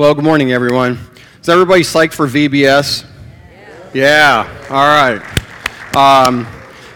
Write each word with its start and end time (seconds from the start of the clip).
Well, 0.00 0.14
good 0.14 0.24
morning, 0.24 0.50
everyone. 0.50 0.98
Is 1.42 1.48
everybody 1.50 1.82
psyched 1.82 2.14
for 2.14 2.26
VBS? 2.26 3.04
Yeah, 3.92 4.48
all 4.70 4.78
right. 4.78 5.20
Um, 5.94 6.46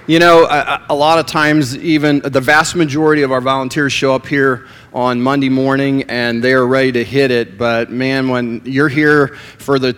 you 0.06 0.18
know, 0.18 0.46
a, 0.46 0.86
a, 0.88 0.94
lot 0.94 1.18
of 1.18 1.26
times, 1.26 1.76
even 1.76 2.20
the 2.20 2.40
vast 2.40 2.74
majority 2.74 3.20
of 3.20 3.30
our 3.30 3.42
volunteers 3.42 3.92
show 3.92 4.14
up 4.14 4.26
here 4.26 4.68
on 4.94 5.20
Monday 5.20 5.50
morning 5.50 6.04
and 6.04 6.42
they 6.42 6.54
are 6.54 6.66
ready 6.66 6.92
to 6.92 7.04
hit 7.04 7.30
it. 7.30 7.58
But 7.58 7.90
man, 7.90 8.30
when 8.30 8.62
you're 8.64 8.88
here 8.88 9.36
for 9.58 9.78
the 9.78 9.94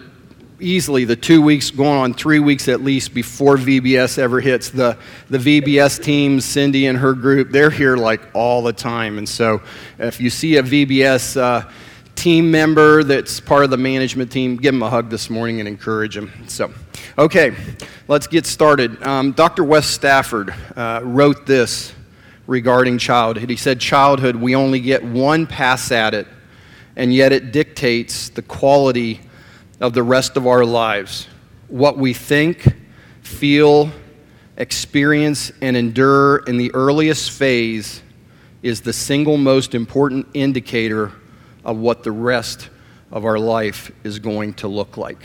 easily 0.58 1.04
the 1.04 1.14
two 1.14 1.40
weeks, 1.40 1.70
going 1.70 2.00
on 2.00 2.12
three 2.12 2.40
weeks 2.40 2.66
at 2.66 2.80
least 2.80 3.14
before 3.14 3.56
VBS 3.56 4.18
ever 4.18 4.40
hits, 4.40 4.70
the, 4.70 4.98
the 5.30 5.38
VBS 5.38 6.02
team, 6.02 6.40
Cindy 6.40 6.86
and 6.86 6.98
her 6.98 7.12
group, 7.12 7.52
they're 7.52 7.70
here 7.70 7.96
like 7.96 8.22
all 8.34 8.64
the 8.64 8.72
time. 8.72 9.16
And 9.16 9.28
so 9.28 9.62
if 9.96 10.20
you 10.20 10.28
see 10.28 10.56
a 10.56 10.62
VBS, 10.64 11.36
uh, 11.40 11.70
team 12.16 12.50
member 12.50 13.04
that's 13.04 13.38
part 13.38 13.62
of 13.62 13.70
the 13.70 13.76
management 13.76 14.32
team, 14.32 14.56
give 14.56 14.74
them 14.74 14.82
a 14.82 14.90
hug 14.90 15.10
this 15.10 15.30
morning 15.30 15.60
and 15.60 15.68
encourage 15.68 16.14
them. 16.14 16.32
So, 16.48 16.72
okay, 17.16 17.54
let's 18.08 18.26
get 18.26 18.46
started. 18.46 19.00
Um, 19.02 19.32
Dr. 19.32 19.62
Wes 19.62 19.86
Stafford 19.86 20.52
uh, 20.74 21.02
wrote 21.04 21.46
this 21.46 21.92
regarding 22.46 22.98
childhood. 22.98 23.50
He 23.50 23.56
said, 23.56 23.78
Childhood, 23.78 24.34
we 24.34 24.56
only 24.56 24.80
get 24.80 25.04
one 25.04 25.46
pass 25.46 25.92
at 25.92 26.14
it, 26.14 26.26
and 26.96 27.14
yet 27.14 27.32
it 27.32 27.52
dictates 27.52 28.30
the 28.30 28.42
quality 28.42 29.20
of 29.80 29.92
the 29.92 30.02
rest 30.02 30.36
of 30.36 30.46
our 30.46 30.64
lives. 30.64 31.28
What 31.68 31.98
we 31.98 32.14
think, 32.14 32.74
feel, 33.22 33.90
experience, 34.56 35.52
and 35.60 35.76
endure 35.76 36.38
in 36.38 36.56
the 36.56 36.72
earliest 36.72 37.30
phase 37.30 38.02
is 38.62 38.80
the 38.80 38.92
single 38.92 39.36
most 39.36 39.74
important 39.74 40.26
indicator 40.32 41.12
of 41.66 41.76
what 41.76 42.04
the 42.04 42.12
rest 42.12 42.70
of 43.10 43.24
our 43.24 43.38
life 43.38 43.90
is 44.04 44.20
going 44.20 44.54
to 44.54 44.68
look 44.68 44.96
like. 44.96 45.18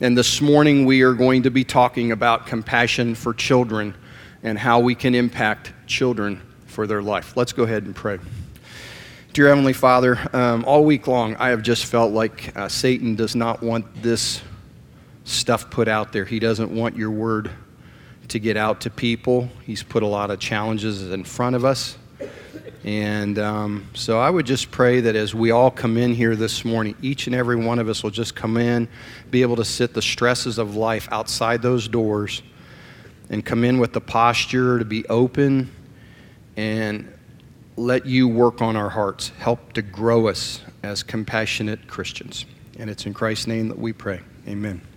And 0.00 0.18
this 0.18 0.40
morning 0.40 0.84
we 0.84 1.02
are 1.02 1.14
going 1.14 1.44
to 1.44 1.50
be 1.50 1.64
talking 1.64 2.12
about 2.12 2.46
compassion 2.46 3.14
for 3.14 3.32
children 3.32 3.94
and 4.42 4.58
how 4.58 4.80
we 4.80 4.96
can 4.96 5.14
impact 5.14 5.72
children 5.86 6.42
for 6.66 6.86
their 6.86 7.00
life. 7.00 7.36
Let's 7.36 7.52
go 7.52 7.62
ahead 7.62 7.84
and 7.84 7.94
pray. 7.94 8.18
Dear 9.32 9.48
Heavenly 9.48 9.72
Father, 9.72 10.18
um, 10.32 10.64
all 10.64 10.84
week 10.84 11.06
long 11.06 11.36
I 11.36 11.50
have 11.50 11.62
just 11.62 11.84
felt 11.84 12.12
like 12.12 12.56
uh, 12.56 12.68
Satan 12.68 13.14
does 13.14 13.36
not 13.36 13.62
want 13.62 14.02
this 14.02 14.42
stuff 15.22 15.70
put 15.70 15.86
out 15.86 16.12
there. 16.12 16.24
He 16.24 16.40
doesn't 16.40 16.74
want 16.74 16.96
your 16.96 17.12
word 17.12 17.52
to 18.28 18.40
get 18.40 18.56
out 18.56 18.80
to 18.80 18.90
people. 18.90 19.48
He's 19.64 19.84
put 19.84 20.02
a 20.02 20.06
lot 20.06 20.32
of 20.32 20.40
challenges 20.40 21.08
in 21.08 21.22
front 21.22 21.54
of 21.54 21.64
us. 21.64 21.96
And 22.84 23.38
um, 23.38 23.88
so 23.94 24.18
I 24.18 24.30
would 24.30 24.46
just 24.46 24.70
pray 24.70 25.00
that 25.00 25.16
as 25.16 25.34
we 25.34 25.50
all 25.50 25.70
come 25.70 25.96
in 25.96 26.14
here 26.14 26.36
this 26.36 26.64
morning, 26.64 26.94
each 27.02 27.26
and 27.26 27.34
every 27.34 27.56
one 27.56 27.78
of 27.78 27.88
us 27.88 28.02
will 28.02 28.10
just 28.10 28.36
come 28.36 28.56
in, 28.56 28.88
be 29.30 29.42
able 29.42 29.56
to 29.56 29.64
sit 29.64 29.94
the 29.94 30.02
stresses 30.02 30.58
of 30.58 30.76
life 30.76 31.08
outside 31.10 31.60
those 31.60 31.88
doors, 31.88 32.42
and 33.30 33.44
come 33.44 33.64
in 33.64 33.78
with 33.78 33.92
the 33.92 34.00
posture 34.00 34.78
to 34.78 34.84
be 34.84 35.06
open 35.08 35.70
and 36.56 37.12
let 37.76 38.06
you 38.06 38.26
work 38.26 38.62
on 38.62 38.76
our 38.76 38.88
hearts. 38.88 39.30
Help 39.38 39.72
to 39.74 39.82
grow 39.82 40.28
us 40.28 40.62
as 40.82 41.02
compassionate 41.02 41.88
Christians. 41.88 42.46
And 42.78 42.88
it's 42.88 43.06
in 43.06 43.14
Christ's 43.14 43.46
name 43.46 43.68
that 43.68 43.78
we 43.78 43.92
pray. 43.92 44.20
Amen. 44.46 44.87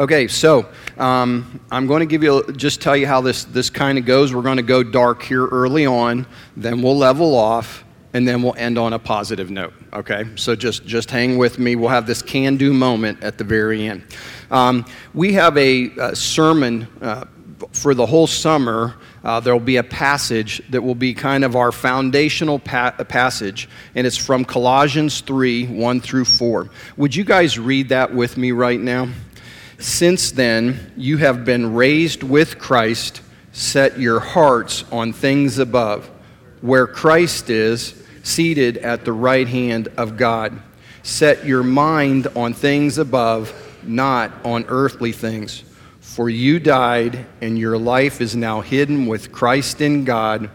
Okay, 0.00 0.28
so 0.28 0.68
um, 0.96 1.58
I'm 1.72 1.88
going 1.88 2.00
to 2.00 2.06
give 2.06 2.22
you 2.22 2.44
just 2.52 2.80
tell 2.80 2.96
you 2.96 3.08
how 3.08 3.20
this 3.20 3.42
this 3.46 3.68
kind 3.68 3.98
of 3.98 4.04
goes. 4.04 4.32
We're 4.32 4.42
going 4.42 4.58
to 4.58 4.62
go 4.62 4.84
dark 4.84 5.24
here 5.24 5.44
early 5.48 5.86
on, 5.86 6.24
then 6.56 6.82
we'll 6.82 6.96
level 6.96 7.34
off, 7.34 7.84
and 8.12 8.26
then 8.26 8.40
we'll 8.40 8.54
end 8.56 8.78
on 8.78 8.92
a 8.92 8.98
positive 9.00 9.50
note. 9.50 9.72
Okay, 9.92 10.24
so 10.36 10.54
just 10.54 10.86
just 10.86 11.10
hang 11.10 11.36
with 11.36 11.58
me. 11.58 11.74
We'll 11.74 11.88
have 11.88 12.06
this 12.06 12.22
can-do 12.22 12.72
moment 12.72 13.24
at 13.24 13.38
the 13.38 13.44
very 13.44 13.88
end. 13.88 14.04
Um, 14.52 14.86
we 15.14 15.32
have 15.32 15.58
a, 15.58 15.86
a 15.98 16.14
sermon 16.14 16.86
uh, 17.02 17.24
for 17.72 17.92
the 17.92 18.06
whole 18.06 18.28
summer. 18.28 18.94
Uh, 19.24 19.40
there 19.40 19.52
will 19.52 19.58
be 19.58 19.78
a 19.78 19.82
passage 19.82 20.62
that 20.70 20.80
will 20.80 20.94
be 20.94 21.12
kind 21.12 21.42
of 21.42 21.56
our 21.56 21.72
foundational 21.72 22.60
pa- 22.60 22.92
passage, 22.92 23.68
and 23.96 24.06
it's 24.06 24.16
from 24.16 24.44
Colossians 24.44 25.22
3 25.22 25.66
1 25.66 26.00
through 26.00 26.24
4. 26.24 26.70
Would 26.98 27.16
you 27.16 27.24
guys 27.24 27.58
read 27.58 27.88
that 27.88 28.14
with 28.14 28.36
me 28.36 28.52
right 28.52 28.78
now? 28.78 29.08
Since 29.80 30.32
then, 30.32 30.92
you 30.96 31.18
have 31.18 31.44
been 31.44 31.74
raised 31.74 32.24
with 32.24 32.58
Christ. 32.58 33.22
Set 33.52 33.98
your 33.98 34.18
hearts 34.18 34.84
on 34.90 35.12
things 35.12 35.58
above, 35.58 36.10
where 36.60 36.88
Christ 36.88 37.48
is, 37.48 37.94
seated 38.24 38.78
at 38.78 39.04
the 39.04 39.12
right 39.12 39.46
hand 39.46 39.86
of 39.96 40.16
God. 40.16 40.60
Set 41.04 41.46
your 41.46 41.62
mind 41.62 42.26
on 42.34 42.54
things 42.54 42.98
above, 42.98 43.54
not 43.84 44.32
on 44.44 44.64
earthly 44.68 45.12
things. 45.12 45.62
For 46.00 46.28
you 46.28 46.58
died, 46.58 47.24
and 47.40 47.56
your 47.56 47.78
life 47.78 48.20
is 48.20 48.34
now 48.34 48.60
hidden 48.60 49.06
with 49.06 49.30
Christ 49.30 49.80
in 49.80 50.04
God. 50.04 50.50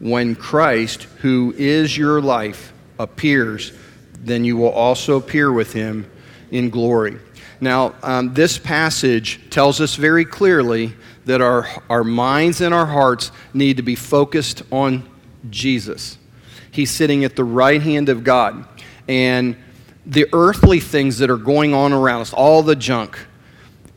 When 0.00 0.34
Christ, 0.34 1.02
who 1.20 1.54
is 1.58 1.96
your 1.96 2.22
life, 2.22 2.72
appears, 2.98 3.72
then 4.18 4.46
you 4.46 4.56
will 4.56 4.70
also 4.70 5.18
appear 5.18 5.52
with 5.52 5.74
him 5.74 6.10
in 6.50 6.70
glory. 6.70 7.18
Now, 7.62 7.94
um, 8.02 8.34
this 8.34 8.58
passage 8.58 9.38
tells 9.48 9.80
us 9.80 9.94
very 9.94 10.24
clearly 10.24 10.94
that 11.26 11.40
our, 11.40 11.68
our 11.88 12.02
minds 12.02 12.60
and 12.60 12.74
our 12.74 12.86
hearts 12.86 13.30
need 13.54 13.76
to 13.76 13.84
be 13.84 13.94
focused 13.94 14.64
on 14.72 15.08
Jesus. 15.48 16.18
He's 16.72 16.90
sitting 16.90 17.24
at 17.24 17.36
the 17.36 17.44
right 17.44 17.80
hand 17.80 18.08
of 18.08 18.24
God. 18.24 18.66
And 19.06 19.56
the 20.04 20.26
earthly 20.32 20.80
things 20.80 21.18
that 21.18 21.30
are 21.30 21.36
going 21.36 21.72
on 21.72 21.92
around 21.92 22.22
us, 22.22 22.32
all 22.32 22.64
the 22.64 22.74
junk, 22.74 23.16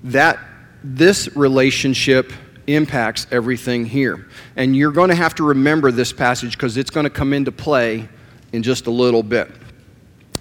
that 0.04 0.38
this 0.84 1.36
relationship 1.36 2.32
impacts 2.68 3.26
everything 3.32 3.84
here. 3.84 4.28
And 4.56 4.76
you're 4.76 4.92
going 4.92 5.10
to 5.10 5.16
have 5.16 5.34
to 5.36 5.44
remember 5.44 5.92
this 5.92 6.14
passage 6.14 6.52
because 6.52 6.78
it's 6.78 6.92
going 6.92 7.06
to 7.06 7.10
come 7.10 7.34
into 7.34 7.52
play 7.52 8.10
in 8.54 8.62
just 8.62 8.86
a 8.86 8.92
little 8.92 9.24
bit. 9.24 9.50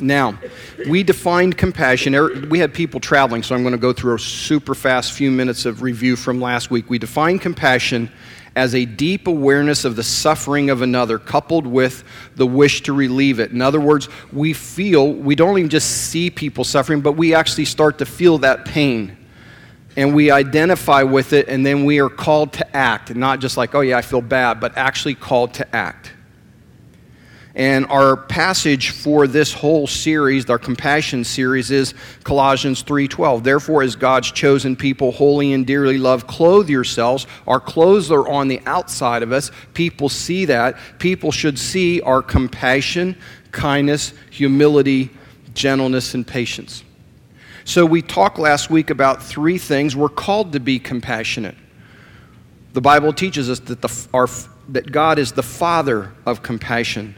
Now, 0.01 0.39
we 0.89 1.03
defined 1.03 1.57
compassion. 1.57 2.15
Er, 2.15 2.47
we 2.49 2.59
had 2.59 2.75
people 2.75 3.01
traveling, 3.01 3.43
so 3.43 3.55
I'm 3.55 3.63
going 3.63 3.73
to 3.73 3.79
go 3.79 3.93
through 3.93 4.17
a 4.17 4.19
super 4.19 4.75
fast 4.75 5.13
few 5.13 5.31
minutes 5.31 5.67
of 5.67 5.83
review 5.83 6.17
from 6.17 6.41
last 6.41 6.71
week. 6.71 6.91
We 6.91 6.99
defined 6.99 7.41
compassion 7.41 8.11
as 8.57 8.75
a 8.75 8.85
deep 8.85 9.27
awareness 9.27 9.85
of 9.85 9.97
the 9.97 10.03
suffering 10.03 10.71
of 10.71 10.83
another, 10.83 11.19
coupled 11.19 11.67
with 11.67 12.05
the 12.37 12.47
wish 12.47 12.83
to 12.83 12.93
relieve 12.93 13.41
it. 13.41 13.51
In 13.51 13.61
other 13.61 13.81
words, 13.81 14.09
we 14.33 14.53
feel, 14.53 15.13
we 15.13 15.35
don't 15.35 15.59
even 15.59 15.71
just 15.71 16.09
see 16.09 16.31
people 16.31 16.65
suffering, 16.65 17.01
but 17.01 17.13
we 17.13 17.35
actually 17.35 17.65
start 17.65 17.99
to 17.99 18.07
feel 18.07 18.39
that 18.39 18.65
pain. 18.65 19.17
And 19.97 20.15
we 20.15 20.31
identify 20.31 21.03
with 21.03 21.33
it, 21.33 21.49
and 21.49 21.65
then 21.65 21.85
we 21.85 22.01
are 22.01 22.09
called 22.09 22.53
to 22.55 22.77
act. 22.77 23.15
Not 23.15 23.41
just 23.41 23.57
like, 23.57 23.75
oh 23.75 23.81
yeah, 23.81 23.99
I 23.99 24.03
feel 24.03 24.23
bad, 24.23 24.61
but 24.61 24.77
actually 24.77 25.15
called 25.15 25.55
to 25.55 25.75
act. 25.75 26.14
And 27.57 27.87
our 27.87 28.17
passage 28.17 28.91
for 28.91 29.29
this 29.29 29.53
whole 29.53 29.87
series, 29.87 30.51
our 30.51 30.59
compassion 30.59 31.23
series, 31.23 31.71
is 31.71 31.95
Colossians 32.25 32.83
3:12. 32.83 33.45
Therefore, 33.45 33.85
as 33.85 33.95
God's 33.95 34.33
chosen 34.33 34.75
people, 34.75 35.13
holy 35.13 35.53
and 35.53 35.65
dearly 35.65 35.97
loved, 35.97 36.27
clothe 36.27 36.69
yourselves. 36.69 37.29
Our 37.47 37.61
clothes 37.61 38.11
are 38.11 38.29
on 38.29 38.49
the 38.49 38.61
outside 38.67 39.23
of 39.23 39.31
us. 39.31 39.53
People 39.73 40.09
see 40.09 40.47
that. 40.47 40.77
People 40.99 41.31
should 41.31 41.57
see 41.57 42.01
our 42.01 42.23
compassion, 42.23 43.15
kindness, 43.53 44.13
humility, 44.31 45.11
gentleness, 45.55 46.13
and 46.15 46.27
patience. 46.27 46.83
So 47.65 47.87
we 47.87 48.03
talked 48.03 48.39
last 48.39 48.69
week 48.69 48.91
about 48.91 49.23
three 49.23 49.59
things. 49.59 49.95
We're 49.95 50.09
called 50.09 50.53
to 50.55 50.61
be 50.61 50.81
compassionate. 50.81 51.55
The 52.73 52.81
Bible 52.81 53.13
teaches 53.13 53.49
us 53.49 53.61
that, 53.61 53.81
the, 53.81 54.07
our, 54.13 54.29
that 54.71 54.91
God 54.91 55.21
is 55.21 55.33
the 55.33 55.45
Father 55.45 56.13
of 56.27 56.43
compassion. 56.43 57.15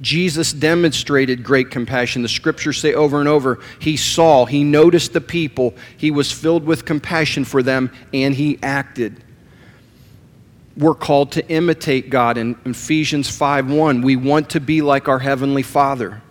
Jesus 0.00 0.52
demonstrated 0.52 1.42
great 1.42 1.70
compassion. 1.70 2.22
The 2.22 2.28
scriptures 2.28 2.78
say 2.78 2.94
over 2.94 3.18
and 3.18 3.28
over, 3.28 3.58
he 3.80 3.96
saw, 3.96 4.46
he 4.46 4.62
noticed 4.62 5.12
the 5.12 5.20
people, 5.20 5.74
he 5.96 6.10
was 6.10 6.30
filled 6.30 6.64
with 6.64 6.84
compassion 6.84 7.44
for 7.44 7.62
them, 7.62 7.90
and 8.12 8.34
he 8.34 8.58
acted. 8.62 9.24
We're 10.76 10.94
called 10.94 11.32
to 11.32 11.48
imitate 11.48 12.08
God 12.08 12.38
in 12.38 12.56
Ephesians 12.64 13.28
5:1. 13.28 14.02
We 14.02 14.14
want 14.14 14.50
to 14.50 14.60
be 14.60 14.80
like 14.80 15.08
our 15.08 15.18
heavenly 15.18 15.64
Father. 15.64 16.22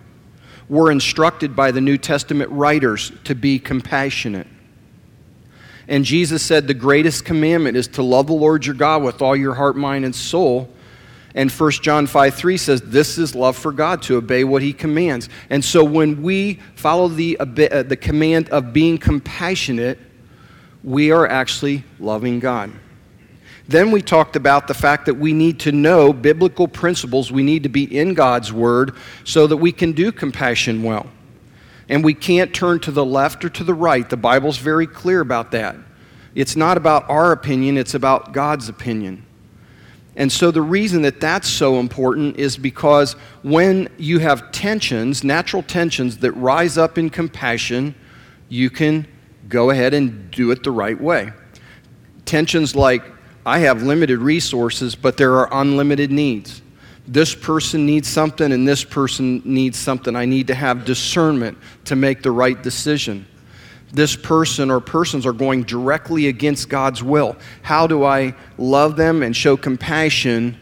We're 0.70 0.92
instructed 0.92 1.56
by 1.56 1.72
the 1.72 1.82
New 1.82 1.98
Testament 1.98 2.50
writers 2.52 3.12
to 3.26 3.36
be 3.36 3.60
compassionate. 3.60 4.48
And 5.90 6.06
Jesus 6.06 6.44
said 6.44 6.68
the 6.68 6.74
greatest 6.74 7.26
commandment 7.26 7.78
is 7.78 7.88
to 7.90 8.04
love 8.04 8.28
the 8.28 8.34
Lord 8.34 8.66
your 8.66 8.76
God 8.76 9.04
with 9.04 9.22
all 9.22 9.36
your 9.36 9.54
heart, 9.54 9.78
mind, 9.78 10.06
and 10.06 10.16
soul 10.16 10.70
and 11.38 11.52
1 11.52 11.72
John 11.84 12.08
5 12.08 12.34
3 12.34 12.58
says, 12.58 12.82
This 12.82 13.20
is 13.20 13.36
love 13.36 13.56
for 13.56 13.72
God, 13.72 14.02
to 14.04 14.18
obey 14.18 14.44
what 14.44 14.64
he 14.64 14.74
commands. 14.74 15.30
And 15.52 15.64
so 15.64 15.84
when 15.84 16.24
we 16.24 16.56
follow 16.74 17.08
the, 17.08 17.38
uh, 17.40 17.84
the 17.84 17.96
command 17.96 18.50
of 18.50 18.74
being 18.74 18.98
compassionate, 18.98 20.00
we 20.84 21.12
are 21.12 21.28
actually 21.28 21.84
loving 22.00 22.40
God. 22.40 22.72
Then 23.68 23.92
we 23.92 24.02
talked 24.02 24.36
about 24.36 24.68
the 24.68 24.74
fact 24.74 25.06
that 25.06 25.14
we 25.14 25.32
need 25.32 25.60
to 25.60 25.72
know 25.72 26.12
biblical 26.12 26.68
principles. 26.68 27.32
We 27.32 27.44
need 27.44 27.62
to 27.64 27.70
be 27.70 27.84
in 27.84 28.16
God's 28.16 28.52
Word 28.52 28.96
so 29.24 29.46
that 29.46 29.58
we 29.58 29.72
can 29.72 29.92
do 29.92 30.12
compassion 30.12 30.82
well. 30.82 31.06
And 31.88 32.04
we 32.04 32.16
can't 32.16 32.52
turn 32.52 32.80
to 32.80 32.92
the 32.92 33.06
left 33.06 33.46
or 33.46 33.50
to 33.50 33.64
the 33.64 33.76
right. 33.76 34.10
The 34.10 34.18
Bible's 34.18 34.58
very 34.58 34.88
clear 34.88 35.22
about 35.22 35.52
that. 35.52 35.76
It's 36.34 36.56
not 36.56 36.78
about 36.78 37.08
our 37.12 37.32
opinion, 37.32 37.78
it's 37.78 37.94
about 37.94 38.34
God's 38.34 38.70
opinion. 38.70 39.27
And 40.18 40.32
so, 40.32 40.50
the 40.50 40.64
reason 40.64 41.04
that 41.04 41.22
that's 41.22 41.48
so 41.48 41.80
important 41.80 42.38
is 42.38 42.58
because 42.58 43.14
when 43.44 43.88
you 44.00 44.18
have 44.18 44.52
tensions, 44.52 45.24
natural 45.24 45.62
tensions 45.62 46.18
that 46.18 46.32
rise 46.32 46.76
up 46.76 46.98
in 46.98 47.12
compassion, 47.12 47.94
you 48.50 48.72
can 48.72 49.08
go 49.48 49.70
ahead 49.70 49.94
and 49.94 50.32
do 50.32 50.50
it 50.50 50.64
the 50.64 50.72
right 50.72 51.00
way. 51.00 51.32
Tensions 52.26 52.76
like, 52.76 53.04
I 53.46 53.60
have 53.60 53.84
limited 53.84 54.18
resources, 54.18 54.96
but 54.96 55.18
there 55.18 55.38
are 55.38 55.62
unlimited 55.62 56.12
needs. 56.12 56.64
This 57.08 57.36
person 57.36 57.86
needs 57.86 58.08
something, 58.08 58.52
and 58.52 58.68
this 58.68 58.84
person 58.84 59.44
needs 59.46 59.78
something. 59.78 60.16
I 60.16 60.26
need 60.26 60.48
to 60.48 60.56
have 60.56 60.84
discernment 60.84 61.60
to 61.86 61.96
make 61.96 62.24
the 62.24 62.32
right 62.32 62.62
decision 62.62 63.28
this 63.92 64.16
person 64.16 64.70
or 64.70 64.80
persons 64.80 65.26
are 65.26 65.34
going 65.34 65.64
directly 65.64 66.28
against 66.28 66.70
God's 66.70 67.02
will? 67.02 67.36
How 67.62 67.88
do 67.88 68.04
I 68.04 68.36
love 68.58 68.96
them 68.96 69.24
and 69.24 69.36
show 69.36 69.58
compassion 69.58 70.58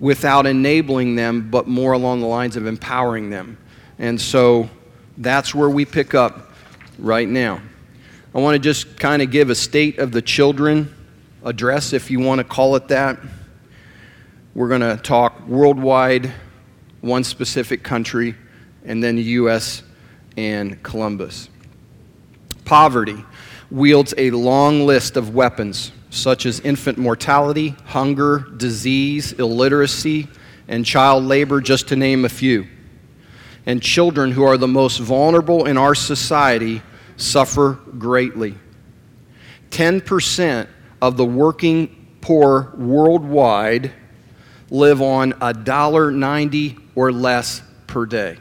without 0.00 0.46
enabling 0.46 1.16
them, 1.16 1.50
but 1.50 1.66
more 1.66 1.92
along 1.92 2.20
the 2.20 2.26
lines 2.26 2.56
of 2.56 2.66
empowering 2.66 3.30
them? 3.30 3.58
And 3.98 4.20
so 4.20 4.68
that's 5.18 5.54
where 5.54 5.70
we 5.70 5.84
pick 5.84 6.14
up 6.14 6.52
right 6.98 7.28
now. 7.28 7.60
I 8.34 8.38
want 8.38 8.54
to 8.54 8.58
just 8.58 8.98
kind 8.98 9.22
of 9.22 9.30
give 9.30 9.50
a 9.50 9.54
state 9.54 9.98
of 9.98 10.10
the 10.10 10.22
children 10.22 10.92
address, 11.44 11.92
if 11.92 12.10
you 12.10 12.20
want 12.20 12.38
to 12.38 12.44
call 12.44 12.74
it 12.76 12.88
that. 12.88 13.18
We're 14.54 14.68
going 14.68 14.80
to 14.80 14.96
talk 14.96 15.46
worldwide, 15.46 16.32
one 17.00 17.24
specific 17.24 17.82
country, 17.82 18.34
and 18.84 19.02
then 19.02 19.16
the 19.16 19.22
U.S. 19.22 19.82
and 20.36 20.82
Columbus. 20.82 21.48
Poverty 22.64 23.24
wields 23.70 24.14
a 24.16 24.30
long 24.30 24.86
list 24.86 25.16
of 25.16 25.34
weapons, 25.34 25.92
such 26.10 26.46
as 26.46 26.60
infant 26.60 26.96
mortality, 26.96 27.76
hunger, 27.84 28.46
disease, 28.56 29.32
illiteracy, 29.32 30.28
and 30.68 30.86
child 30.86 31.24
labor, 31.24 31.60
just 31.60 31.88
to 31.88 31.96
name 31.96 32.24
a 32.24 32.28
few. 32.28 32.66
And 33.66 33.82
children 33.82 34.30
who 34.32 34.44
are 34.44 34.56
the 34.56 34.68
most 34.68 34.98
vulnerable 34.98 35.66
in 35.66 35.76
our 35.76 35.94
society 35.94 36.82
suffer 37.16 37.78
greatly. 37.98 38.54
10% 39.70 40.68
of 41.02 41.16
the 41.16 41.24
working 41.24 42.16
poor 42.20 42.72
worldwide 42.76 43.92
live 44.70 45.02
on 45.02 45.32
$1.90 45.32 46.80
or 46.94 47.12
less 47.12 47.62
per 47.86 48.06
day. 48.06 48.38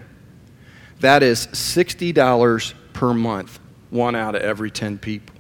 That 1.00 1.24
is 1.24 1.48
$60 1.48 2.74
per 2.94 3.14
month 3.14 3.60
one 3.94 4.16
out 4.16 4.36
of 4.36 4.42
every 4.42 4.72
10 4.72 4.98
people. 4.98 5.36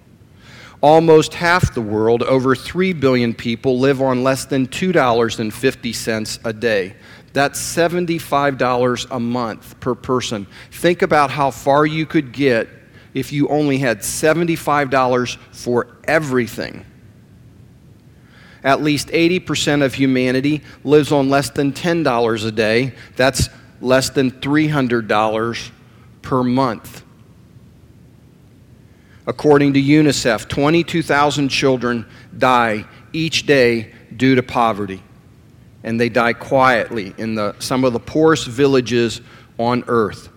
Almost 0.81 1.33
half 1.33 1.73
the 1.73 1.81
world, 1.81 2.23
over 2.23 2.55
3 2.55 2.93
billion 2.93 3.33
people, 3.33 3.79
live 3.79 4.01
on 4.01 4.23
less 4.23 4.45
than 4.45 4.67
$2.50 4.67 6.45
a 6.45 6.53
day. 6.53 6.95
That's 7.31 7.59
$75 7.59 9.07
a 9.09 9.19
month 9.19 9.79
per 9.79 9.95
person. 9.95 10.45
Think 10.71 11.01
about 11.01 11.31
how 11.31 11.51
far 11.51 11.85
you 11.85 12.05
could 12.05 12.31
get 12.31 12.67
if 13.13 13.31
you 13.31 13.47
only 13.47 13.77
had 13.77 13.99
$75 13.99 15.37
for 15.51 15.87
everything. 16.03 16.85
At 18.63 18.81
least 18.81 19.07
80% 19.07 19.83
of 19.83 19.93
humanity 19.93 20.61
lives 20.83 21.11
on 21.11 21.29
less 21.29 21.49
than 21.49 21.73
$10 21.73 22.45
a 22.45 22.51
day. 22.51 22.93
That's 23.15 23.49
less 23.81 24.09
than 24.09 24.31
$300 24.31 25.69
per 26.21 26.43
month. 26.43 27.02
According 29.25 29.73
to 29.73 29.81
UNICEF, 29.81 30.49
22,000 30.49 31.49
children 31.49 32.05
die 32.37 32.85
each 33.13 33.45
day 33.45 33.93
due 34.15 34.35
to 34.35 34.43
poverty. 34.43 35.01
And 35.83 35.99
they 35.99 36.09
die 36.09 36.33
quietly 36.33 37.13
in 37.17 37.35
the, 37.35 37.55
some 37.59 37.83
of 37.83 37.93
the 37.93 37.99
poorest 37.99 38.47
villages 38.47 39.21
on 39.57 39.83
earth, 39.87 40.29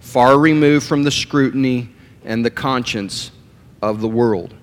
far 0.00 0.38
removed 0.38 0.86
from 0.86 1.02
the 1.02 1.10
scrutiny 1.10 1.90
and 2.24 2.44
the 2.44 2.50
conscience 2.50 3.30
of 3.82 4.00
the 4.00 4.08
world, 4.08 4.54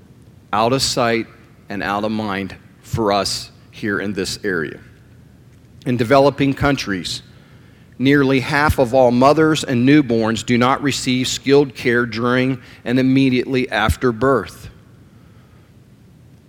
out 0.53 0.73
of 0.73 0.81
sight 0.81 1.27
and 1.69 1.81
out 1.81 2.03
of 2.03 2.11
mind 2.11 2.55
for 2.81 3.11
us 3.11 3.51
here 3.71 3.99
in 3.99 4.13
this 4.13 4.39
area. 4.43 4.79
In 5.85 5.97
developing 5.97 6.53
countries, 6.53 7.23
Nearly 7.97 8.41
half 8.41 8.77
of 8.77 8.93
all 8.93 9.11
mothers 9.11 9.63
and 9.63 9.87
newborns 9.87 10.45
do 10.45 10.57
not 10.57 10.81
receive 10.81 11.27
skilled 11.27 11.75
care 11.75 12.05
during 12.05 12.61
and 12.83 12.99
immediately 12.99 13.69
after 13.69 14.11
birth. 14.11 14.69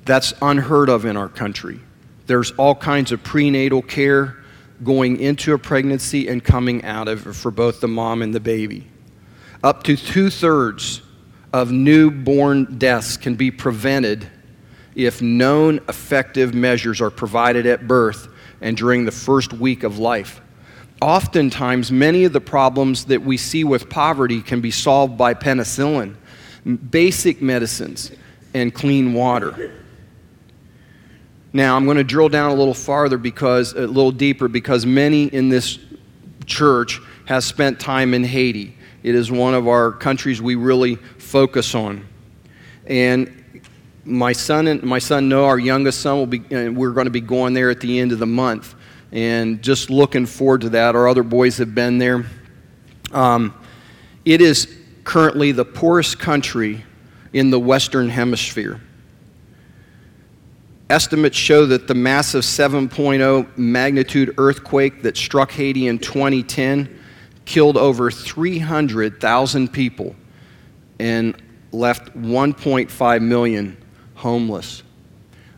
That's 0.04 0.34
unheard 0.42 0.88
of 0.88 1.04
in 1.04 1.16
our 1.16 1.28
country. 1.28 1.80
There's 2.26 2.50
all 2.52 2.74
kinds 2.74 3.12
of 3.12 3.22
prenatal 3.22 3.82
care 3.82 4.36
going 4.82 5.20
into 5.20 5.54
a 5.54 5.58
pregnancy 5.58 6.28
and 6.28 6.42
coming 6.42 6.84
out 6.84 7.08
of 7.08 7.26
it 7.26 7.32
for 7.34 7.50
both 7.50 7.80
the 7.80 7.88
mom 7.88 8.22
and 8.22 8.34
the 8.34 8.40
baby. 8.40 8.88
Up 9.62 9.84
to 9.84 9.96
two 9.96 10.30
thirds 10.30 11.02
of 11.52 11.70
newborn 11.70 12.78
deaths 12.78 13.16
can 13.16 13.36
be 13.36 13.50
prevented 13.50 14.28
if 14.94 15.22
known 15.22 15.76
effective 15.88 16.54
measures 16.54 17.00
are 17.00 17.10
provided 17.10 17.66
at 17.66 17.86
birth 17.86 18.28
and 18.60 18.76
during 18.76 19.04
the 19.04 19.12
first 19.12 19.52
week 19.52 19.82
of 19.82 19.98
life 19.98 20.40
oftentimes 21.00 21.92
many 21.92 22.24
of 22.24 22.32
the 22.32 22.40
problems 22.40 23.06
that 23.06 23.22
we 23.22 23.36
see 23.36 23.64
with 23.64 23.88
poverty 23.90 24.40
can 24.40 24.60
be 24.60 24.70
solved 24.70 25.16
by 25.16 25.34
penicillin, 25.34 26.16
basic 26.90 27.42
medicines, 27.42 28.12
and 28.54 28.74
clean 28.74 29.12
water. 29.12 29.72
Now, 31.52 31.76
I'm 31.76 31.84
going 31.84 31.96
to 31.96 32.04
drill 32.04 32.28
down 32.28 32.50
a 32.50 32.54
little 32.54 32.74
farther 32.74 33.18
because 33.18 33.72
a 33.72 33.86
little 33.86 34.12
deeper 34.12 34.48
because 34.48 34.84
many 34.84 35.24
in 35.24 35.48
this 35.48 35.78
church 36.44 37.00
has 37.26 37.44
spent 37.44 37.80
time 37.80 38.14
in 38.14 38.24
Haiti. 38.24 38.76
It 39.02 39.14
is 39.14 39.30
one 39.30 39.54
of 39.54 39.68
our 39.68 39.92
countries 39.92 40.42
we 40.42 40.54
really 40.54 40.96
focus 40.96 41.74
on. 41.74 42.06
And 42.86 43.62
my 44.04 44.32
son 44.32 44.66
and 44.66 44.82
my 44.82 44.98
son 44.98 45.28
Noah, 45.28 45.46
our 45.46 45.58
youngest 45.58 46.00
son, 46.00 46.18
will 46.18 46.26
be. 46.26 46.40
we're 46.68 46.90
going 46.90 47.06
to 47.06 47.10
be 47.10 47.20
going 47.20 47.54
there 47.54 47.70
at 47.70 47.80
the 47.80 47.98
end 47.98 48.12
of 48.12 48.18
the 48.18 48.26
month 48.26 48.74
and 49.12 49.62
just 49.62 49.90
looking 49.90 50.26
forward 50.26 50.62
to 50.62 50.70
that. 50.70 50.94
Our 50.94 51.08
other 51.08 51.22
boys 51.22 51.58
have 51.58 51.74
been 51.74 51.98
there. 51.98 52.26
Um, 53.12 53.54
it 54.24 54.40
is 54.40 54.74
currently 55.04 55.52
the 55.52 55.64
poorest 55.64 56.18
country 56.18 56.84
in 57.32 57.50
the 57.50 57.60
Western 57.60 58.08
Hemisphere. 58.08 58.80
Estimates 60.88 61.36
show 61.36 61.66
that 61.66 61.88
the 61.88 61.94
massive 61.94 62.42
7.0 62.42 63.56
magnitude 63.58 64.34
earthquake 64.38 65.02
that 65.02 65.16
struck 65.16 65.50
Haiti 65.50 65.88
in 65.88 65.98
2010 65.98 67.00
killed 67.44 67.76
over 67.76 68.10
300,000 68.10 69.72
people 69.72 70.14
and 70.98 71.36
left 71.72 72.16
1.5 72.16 73.22
million 73.22 73.76
homeless. 74.14 74.82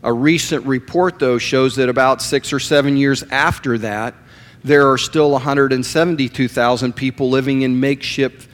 A 0.03 0.13
recent 0.13 0.65
report, 0.65 1.19
though, 1.19 1.37
shows 1.37 1.75
that 1.75 1.89
about 1.89 2.21
six 2.21 2.53
or 2.53 2.59
seven 2.59 2.95
years 2.95 3.23
after 3.23 3.77
that, 3.79 4.15
there 4.63 4.89
are 4.91 4.97
still 4.97 5.31
172,000 5.31 6.95
people 6.95 7.29
living 7.29 7.63
in 7.63 7.79
makeshift 7.79 8.49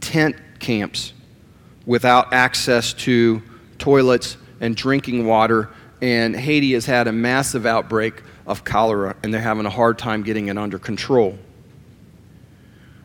tent 0.00 0.36
camps 0.58 1.12
without 1.84 2.32
access 2.32 2.92
to 2.92 3.42
toilets 3.78 4.36
and 4.60 4.74
drinking 4.76 5.26
water. 5.26 5.70
And 6.00 6.34
Haiti 6.34 6.72
has 6.72 6.86
had 6.86 7.08
a 7.08 7.12
massive 7.12 7.66
outbreak 7.66 8.22
of 8.46 8.64
cholera, 8.64 9.16
and 9.22 9.32
they're 9.32 9.40
having 9.40 9.66
a 9.66 9.70
hard 9.70 9.98
time 9.98 10.22
getting 10.22 10.48
it 10.48 10.56
under 10.56 10.78
control. 10.78 11.38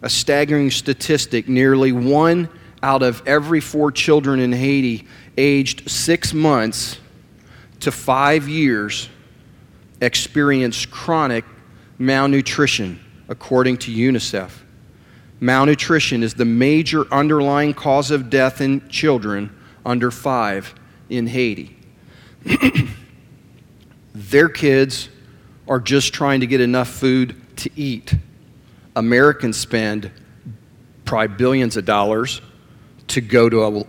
A 0.02 0.10
staggering 0.10 0.72
statistic 0.72 1.48
nearly 1.48 1.92
one 1.92 2.50
out 2.84 3.04
of 3.04 3.22
every 3.28 3.60
four 3.60 3.92
children 3.92 4.40
in 4.40 4.52
Haiti 4.52 5.08
aged 5.38 5.90
six 5.90 6.34
months 6.34 6.98
to 7.82 7.92
five 7.92 8.48
years 8.48 9.10
experience 10.02 10.86
chronic 10.86 11.46
malnutrition, 11.98 13.00
according 13.30 13.78
to 13.78 13.92
UNICEF. 13.92 14.52
Malnutrition 15.40 16.24
is 16.24 16.34
the 16.34 16.46
major 16.46 17.12
underlying 17.14 17.74
cause 17.74 18.12
of 18.12 18.30
death 18.30 18.62
in 18.62 18.88
children 18.90 19.56
under 19.86 20.12
five 20.12 20.74
in 21.10 21.28
Haiti. 21.28 21.78
Their 24.14 24.50
kids 24.50 25.10
are 25.68 25.80
just 25.80 26.14
trying 26.14 26.42
to 26.42 26.48
get 26.48 26.62
enough 26.62 26.90
food 26.90 27.36
to 27.58 27.70
eat. 27.76 28.14
Americans 28.96 29.58
spend 29.58 30.12
probably 31.06 31.36
billions 31.36 31.78
of 31.78 31.86
dollars 31.86 32.42
to 33.08 33.22
go 33.22 33.50
to 33.50 33.64
a 33.64 33.86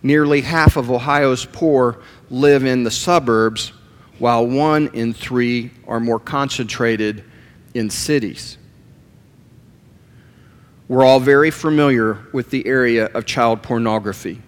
Nearly 0.02 0.42
half 0.42 0.78
of 0.78 0.90
Ohio's 0.90 1.46
poor 1.46 2.00
live 2.30 2.64
in 2.66 2.84
the 2.84 2.92
suburbs, 2.92 3.74
while 4.18 4.46
one 4.46 4.90
in 4.94 5.14
three 5.14 5.72
are 5.88 6.00
more 6.00 6.20
concentrated 6.20 7.24
in 7.74 7.90
cities. 7.90 8.58
We're 10.88 11.06
all 11.06 11.20
very 11.20 11.52
familiar 11.52 12.18
with 12.34 12.50
the 12.50 12.66
area 12.66 13.06
of 13.06 13.26
child 13.26 13.62
pornography. 13.62 14.42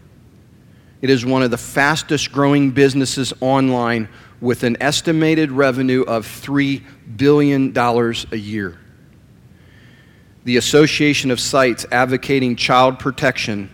It 1.01 1.09
is 1.09 1.25
one 1.25 1.43
of 1.43 1.51
the 1.51 1.57
fastest 1.57 2.31
growing 2.31 2.71
businesses 2.71 3.33
online 3.41 4.09
with 4.39 4.63
an 4.63 4.77
estimated 4.81 5.51
revenue 5.51 6.01
of 6.01 6.25
$3 6.25 6.83
billion 7.15 7.77
a 7.77 8.35
year. 8.35 8.79
The 10.43 10.57
Association 10.57 11.29
of 11.29 11.39
Sites 11.39 11.85
Advocating 11.91 12.55
Child 12.55 12.97
Protection 12.97 13.69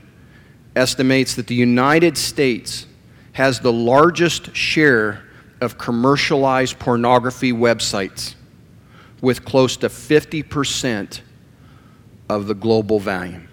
estimates 0.76 1.36
that 1.36 1.48
the 1.48 1.56
United 1.56 2.18
States 2.18 2.86
has 3.32 3.62
the 3.62 3.72
largest 3.72 4.54
share 4.54 5.24
of 5.62 5.78
commercialized 5.78 6.78
pornography 6.78 7.54
websites, 7.54 8.36
with 9.22 9.46
close 9.46 9.78
to 9.78 9.88
50% 9.88 11.22
of 12.30 12.48
the 12.48 12.54
global 12.54 13.00
volume. 13.00 13.48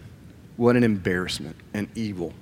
What 0.57 0.75
an 0.75 0.83
embarrassment 0.83 1.57
and 1.73 1.89
evil. 1.95 2.35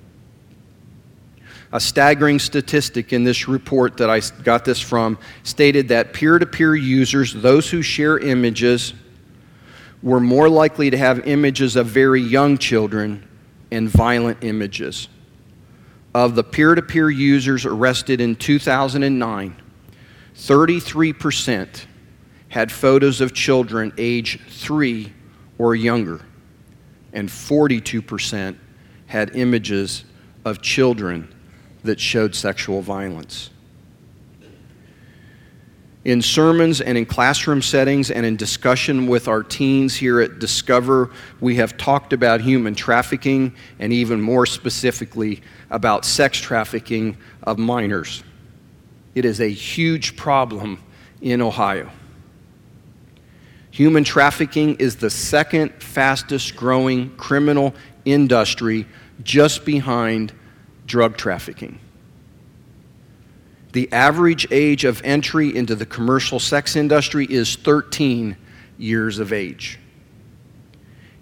A 1.71 1.79
staggering 1.79 2.39
statistic 2.39 3.13
in 3.13 3.23
this 3.23 3.47
report 3.47 3.97
that 3.97 4.09
I 4.09 4.21
got 4.43 4.65
this 4.65 4.79
from 4.79 5.19
stated 5.43 5.87
that 5.89 6.13
peer 6.13 6.39
to 6.39 6.45
peer 6.45 6.75
users, 6.75 7.33
those 7.33 7.69
who 7.69 7.81
share 7.81 8.17
images, 8.17 8.93
were 10.03 10.19
more 10.19 10.49
likely 10.49 10.89
to 10.89 10.97
have 10.97 11.25
images 11.27 11.77
of 11.77 11.87
very 11.87 12.21
young 12.21 12.57
children 12.57 13.27
and 13.71 13.89
violent 13.89 14.43
images. 14.43 15.07
Of 16.13 16.35
the 16.35 16.43
peer 16.43 16.75
to 16.75 16.81
peer 16.81 17.09
users 17.09 17.65
arrested 17.65 18.21
in 18.21 18.35
2009, 18.35 19.55
33% 20.35 21.85
had 22.49 22.71
photos 22.71 23.21
of 23.21 23.33
children 23.33 23.93
age 23.97 24.39
three 24.49 25.11
or 25.57 25.73
younger, 25.73 26.19
and 27.13 27.29
42% 27.29 28.57
had 29.07 29.35
images 29.35 30.03
of 30.45 30.61
children 30.61 31.33
that 31.83 31.99
showed 31.99 32.35
sexual 32.35 32.81
violence. 32.81 33.49
In 36.05 36.21
sermons 36.21 36.81
and 36.81 36.97
in 36.97 37.05
classroom 37.05 37.61
settings 37.61 38.11
and 38.11 38.25
in 38.25 38.35
discussion 38.35 39.07
with 39.07 39.29
our 39.29 39.41
teens 39.41 39.95
here 39.95 40.19
at 40.19 40.37
Discover, 40.37 41.11
we 41.39 41.55
have 41.55 41.77
talked 41.77 42.11
about 42.11 42.41
human 42.41 42.75
trafficking 42.75 43.55
and 43.79 43.93
even 43.93 44.19
more 44.19 44.45
specifically 44.45 45.41
about 45.69 46.03
sex 46.03 46.39
trafficking 46.39 47.17
of 47.43 47.57
minors. 47.57 48.21
It 49.15 49.23
is 49.23 49.39
a 49.39 49.49
huge 49.49 50.17
problem 50.17 50.83
in 51.21 51.41
Ohio. 51.41 51.89
Human 53.71 54.03
trafficking 54.03 54.75
is 54.75 54.97
the 54.97 55.09
second 55.09 55.69
fastest 55.81 56.55
growing 56.55 57.15
criminal 57.15 57.73
industry 58.03 58.85
just 59.23 59.63
behind 59.63 60.33
drug 60.85 61.15
trafficking. 61.15 61.79
The 63.73 63.91
average 63.91 64.45
age 64.51 64.85
of 64.85 65.01
entry 65.03 65.55
into 65.55 65.73
the 65.73 65.85
commercial 65.85 66.39
sex 66.39 66.75
industry 66.75 67.25
is 67.27 67.55
13 67.55 68.37
years 68.77 69.17
of 69.17 69.33
age. 69.33 69.79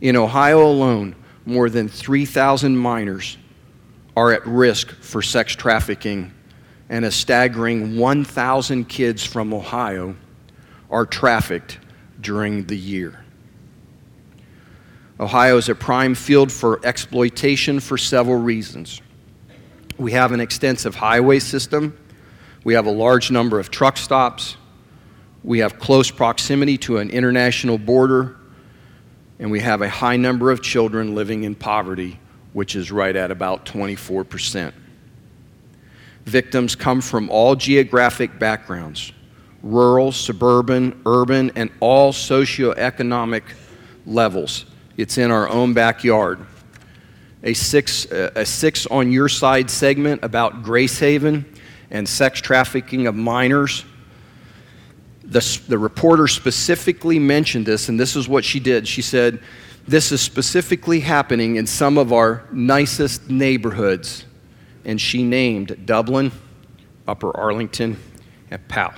In 0.01 0.17
Ohio 0.17 0.65
alone, 0.65 1.15
more 1.45 1.69
than 1.69 1.87
3,000 1.87 2.75
minors 2.75 3.37
are 4.17 4.33
at 4.33 4.45
risk 4.45 4.91
for 4.91 5.21
sex 5.21 5.55
trafficking, 5.55 6.33
and 6.89 7.05
a 7.05 7.11
staggering 7.11 7.97
1,000 7.97 8.83
kids 8.83 9.25
from 9.25 9.53
Ohio 9.53 10.13
are 10.89 11.05
trafficked 11.05 11.79
during 12.19 12.65
the 12.65 12.77
year. 12.77 13.23
Ohio 15.21 15.55
is 15.55 15.69
a 15.69 15.75
prime 15.75 16.15
field 16.15 16.51
for 16.51 16.85
exploitation 16.85 17.79
for 17.79 17.97
several 17.97 18.41
reasons. 18.41 19.01
We 19.97 20.11
have 20.11 20.33
an 20.33 20.41
extensive 20.41 20.95
highway 20.95 21.39
system 21.39 21.97
we 22.63 22.75
have 22.75 22.85
a 22.85 22.91
large 22.91 23.31
number 23.31 23.59
of 23.59 23.71
truck 23.71 23.97
stops. 23.97 24.55
We 25.43 25.59
have 25.59 25.79
close 25.79 26.11
proximity 26.11 26.77
to 26.79 26.97
an 26.97 27.09
international 27.09 27.77
border. 27.77 28.37
And 29.39 29.49
we 29.49 29.61
have 29.61 29.81
a 29.81 29.89
high 29.89 30.17
number 30.17 30.51
of 30.51 30.61
children 30.61 31.15
living 31.15 31.43
in 31.43 31.55
poverty, 31.55 32.19
which 32.53 32.75
is 32.75 32.91
right 32.91 33.15
at 33.15 33.31
about 33.31 33.65
24%. 33.65 34.73
Victims 36.25 36.75
come 36.75 37.01
from 37.01 37.29
all 37.31 37.55
geographic 37.55 38.37
backgrounds 38.37 39.11
rural, 39.63 40.11
suburban, 40.11 40.99
urban, 41.05 41.51
and 41.55 41.69
all 41.81 42.11
socioeconomic 42.11 43.43
levels. 44.07 44.65
It's 44.97 45.19
in 45.19 45.29
our 45.29 45.47
own 45.47 45.73
backyard. 45.73 46.39
A 47.43 47.53
six, 47.53 48.05
a 48.05 48.43
six 48.43 48.87
on 48.87 49.11
your 49.11 49.29
side 49.29 49.69
segment 49.69 50.23
about 50.23 50.63
Grace 50.63 50.97
Haven 50.97 51.45
and 51.91 52.07
sex 52.07 52.41
trafficking 52.41 53.05
of 53.05 53.15
minors. 53.15 53.85
The, 55.23 55.61
the 55.67 55.77
reporter 55.77 56.27
specifically 56.27 57.19
mentioned 57.19 57.65
this, 57.65 57.89
and 57.89 57.99
this 57.99 58.15
is 58.15 58.27
what 58.27 58.43
she 58.43 58.59
did. 58.59 58.87
She 58.87 59.01
said, 59.01 59.39
This 59.87 60.11
is 60.11 60.21
specifically 60.21 61.01
happening 61.01 61.57
in 61.57 61.67
some 61.67 61.97
of 61.97 62.11
our 62.11 62.47
nicest 62.51 63.29
neighborhoods. 63.29 64.25
And 64.83 64.99
she 64.99 65.21
named 65.21 65.85
Dublin, 65.85 66.31
Upper 67.07 67.35
Arlington, 67.37 67.97
and 68.49 68.67
Powell. 68.67 68.93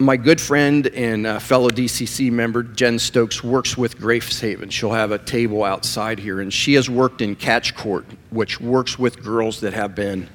My 0.00 0.16
good 0.16 0.40
friend 0.40 0.86
and 0.88 1.26
uh, 1.26 1.38
fellow 1.40 1.70
DCC 1.70 2.30
member, 2.30 2.62
Jen 2.62 2.98
Stokes, 2.98 3.42
works 3.42 3.76
with 3.76 3.98
Grace 3.98 4.38
Haven. 4.38 4.70
She'll 4.70 4.92
have 4.92 5.10
a 5.10 5.18
table 5.18 5.64
outside 5.64 6.20
here, 6.20 6.40
and 6.40 6.52
she 6.52 6.74
has 6.74 6.88
worked 6.88 7.20
in 7.20 7.34
Catch 7.34 7.74
Court, 7.74 8.06
which 8.30 8.60
works 8.60 8.98
with 8.98 9.22
girls 9.22 9.60
that 9.60 9.72
have 9.72 9.94
been 9.94 10.28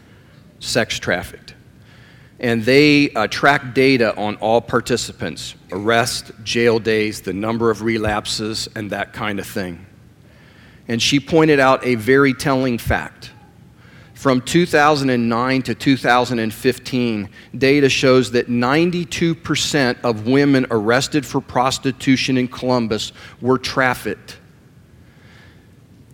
sex 0.59 0.99
trafficked. 0.99 1.55
And 2.39 2.63
they 2.63 3.11
uh, 3.11 3.27
track 3.27 3.73
data 3.73 4.15
on 4.17 4.35
all 4.37 4.59
participants 4.59 5.55
arrest, 5.71 6.31
jail 6.43 6.77
days, 6.77 7.21
the 7.21 7.31
number 7.33 7.71
of 7.71 7.81
relapses, 7.81 8.67
and 8.75 8.89
that 8.89 9.13
kind 9.13 9.39
of 9.39 9.47
thing. 9.47 9.85
And 10.89 11.01
she 11.01 11.21
pointed 11.21 11.61
out 11.61 11.85
a 11.85 11.95
very 11.95 12.33
telling 12.33 12.77
fact 12.77 13.31
From 14.23 14.39
2009 14.39 15.61
to 15.63 15.75
2015, 15.75 17.29
data 17.57 17.89
shows 17.89 18.31
that 18.31 18.47
92% 18.47 19.97
of 20.01 20.27
women 20.27 20.65
arrested 20.71 21.25
for 21.25 21.41
prostitution 21.41 22.37
in 22.37 22.47
Columbus 22.47 23.11
were 23.41 23.57
trafficked. 23.57 24.37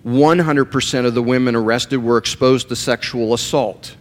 100% 0.04 1.06
of 1.06 1.14
the 1.14 1.22
women 1.22 1.56
arrested 1.56 1.98
were 1.98 2.18
exposed 2.18 2.70
to 2.70 2.76
sexual 2.76 3.36
assault. 3.36 3.96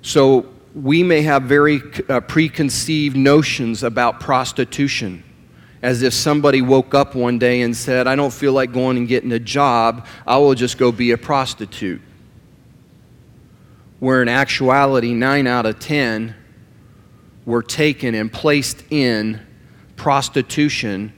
So 0.00 0.48
we 0.74 1.02
may 1.02 1.20
have 1.20 1.42
very 1.42 1.82
uh, 2.08 2.20
preconceived 2.20 3.18
notions 3.18 3.82
about 3.82 4.18
prostitution 4.18 5.22
as 5.82 6.00
if 6.00 6.14
somebody 6.14 6.62
woke 6.62 6.94
up 6.94 7.14
one 7.14 7.38
day 7.38 7.60
and 7.60 7.76
said, 7.76 8.06
I 8.06 8.16
don't 8.16 8.32
feel 8.32 8.54
like 8.54 8.72
going 8.72 8.96
and 8.96 9.06
getting 9.06 9.32
a 9.32 9.38
job, 9.38 10.06
I 10.26 10.38
will 10.38 10.54
just 10.54 10.78
go 10.78 10.90
be 10.90 11.10
a 11.10 11.18
prostitute. 11.18 12.00
Where 13.98 14.22
in 14.22 14.28
actuality, 14.28 15.14
9 15.14 15.46
out 15.46 15.66
of 15.66 15.78
10 15.78 16.34
were 17.46 17.62
taken 17.62 18.14
and 18.14 18.30
placed 18.30 18.84
in 18.90 19.40
prostitution. 19.96 21.12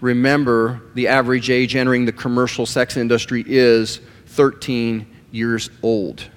Remember, 0.00 0.82
the 0.94 1.08
average 1.08 1.48
age 1.48 1.76
entering 1.76 2.04
the 2.04 2.12
commercial 2.12 2.66
sex 2.66 2.96
industry 2.96 3.42
is 3.46 4.00
13 4.26 5.06
years 5.30 5.70
old. 5.82 6.28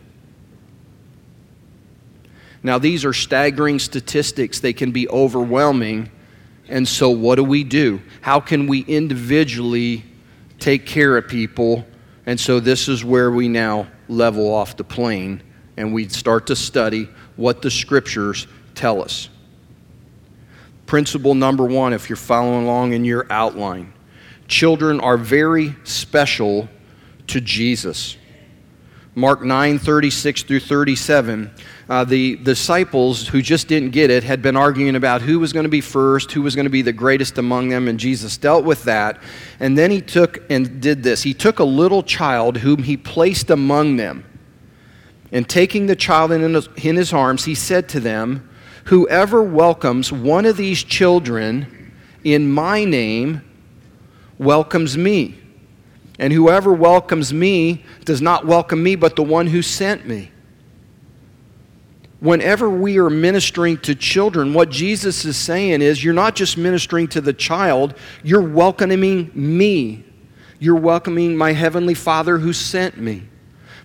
Now, 2.64 2.78
these 2.78 3.06
are 3.06 3.14
staggering 3.14 3.80
statistics. 3.80 4.60
They 4.60 4.74
can 4.74 4.92
be 4.92 5.08
overwhelming. 5.10 6.12
And 6.70 6.88
so, 6.88 7.10
what 7.10 7.36
do 7.36 7.44
we 7.44 7.64
do? 7.64 8.02
How 8.22 8.40
can 8.40 8.68
we 8.68 8.82
individually 8.82 10.04
take 10.60 10.86
care 10.86 11.18
of 11.18 11.28
people? 11.28 11.86
And 12.26 12.40
so, 12.40 12.60
this 12.60 12.88
is 12.88 13.06
where 13.06 13.32
we 13.32 13.48
now 13.48 13.88
level 14.10 14.54
off 14.54 14.76
the 14.76 14.84
plane 14.84 15.44
and 15.78 15.94
we'd 15.94 16.12
start 16.12 16.48
to 16.48 16.56
study 16.56 17.08
what 17.36 17.62
the 17.62 17.72
scriptures 17.72 18.48
tell 18.76 19.02
us. 19.02 19.30
Principle 20.86 21.36
number 21.36 21.66
one, 21.66 21.94
if 21.94 22.10
you're 22.10 22.18
following 22.18 22.66
along 22.66 22.94
in 22.94 23.06
your 23.06 23.26
outline 23.32 23.94
children 24.48 25.00
are 25.00 25.18
very 25.18 25.76
special 25.84 26.68
to 27.28 27.42
Jesus. 27.42 28.18
Mark 29.16 29.44
9 29.44 29.80
36 29.80 30.44
through 30.44 30.60
37 30.60 31.52
uh, 31.90 32.04
the 32.04 32.36
disciples 32.38 33.28
who 33.28 33.42
just 33.42 33.68
didn't 33.68 33.92
get 33.92 34.10
it 34.10 34.24
had 34.24 34.42
been 34.42 34.58
arguing 34.58 34.96
about 34.96 35.22
who 35.22 35.40
was 35.40 35.54
going 35.54 35.64
to 35.64 35.70
be 35.70 35.82
first, 35.82 36.34
who 36.34 36.42
was 36.42 36.54
going 36.54 36.66
to 36.66 36.70
be 36.70 36.82
the 36.82 36.92
greatest 36.92 37.38
among 37.38 37.70
them, 37.70 37.88
and 37.88 37.98
Jesus 37.98 38.36
dealt 38.36 38.66
with 38.66 38.84
that. 38.84 39.22
And 39.62 39.78
then 39.78 39.90
he 39.90 40.02
took 40.02 40.44
and 40.50 40.82
did 40.82 41.02
this. 41.02 41.24
He 41.24 41.34
took 41.34 41.60
a 41.60 41.64
little 41.64 42.04
child 42.04 42.58
whom 42.58 42.84
he 42.84 42.98
placed 42.98 43.50
among 43.50 43.96
them. 43.96 44.26
And 45.32 45.48
taking 45.48 45.88
the 45.88 45.96
child 45.96 46.32
in 46.32 46.54
his, 46.54 46.70
in 46.78 46.96
his 46.96 47.14
arms, 47.14 47.46
he 47.46 47.56
said 47.56 47.90
to 47.90 48.00
them, 48.00 48.50
Whoever 48.86 49.44
welcomes 49.44 50.12
one 50.12 50.46
of 50.46 50.56
these 50.56 50.84
children 50.84 51.94
in 52.24 52.50
my 52.50 52.86
name 52.86 53.42
welcomes 54.38 54.98
me. 54.98 55.38
And 56.20 56.32
whoever 56.32 56.72
welcomes 56.74 57.34
me 57.34 57.84
does 58.06 58.22
not 58.22 58.46
welcome 58.46 58.82
me, 58.82 58.96
but 58.96 59.16
the 59.16 59.24
one 59.24 59.48
who 59.48 59.62
sent 59.62 60.08
me 60.08 60.32
whenever 62.20 62.70
we 62.70 62.98
are 62.98 63.10
ministering 63.10 63.78
to 63.78 63.94
children, 63.94 64.54
what 64.54 64.70
Jesus 64.70 65.26
is 65.26 65.38
saying 65.38 65.82
is 65.82 66.04
you're 66.04 66.13
not 66.13 66.36
just 66.36 66.58
ministering 66.58 67.08
to 67.10 67.22
the 67.22 67.34
child, 67.34 67.96
you're 68.24 68.42
welcoming 68.42 69.32
me. 69.34 70.04
You're 70.60 70.76
welcoming 70.76 71.38
my 71.38 71.54
Heavenly 71.54 71.94
Father 71.94 72.40
who 72.40 72.52
sent 72.52 72.98
me. 72.98 73.24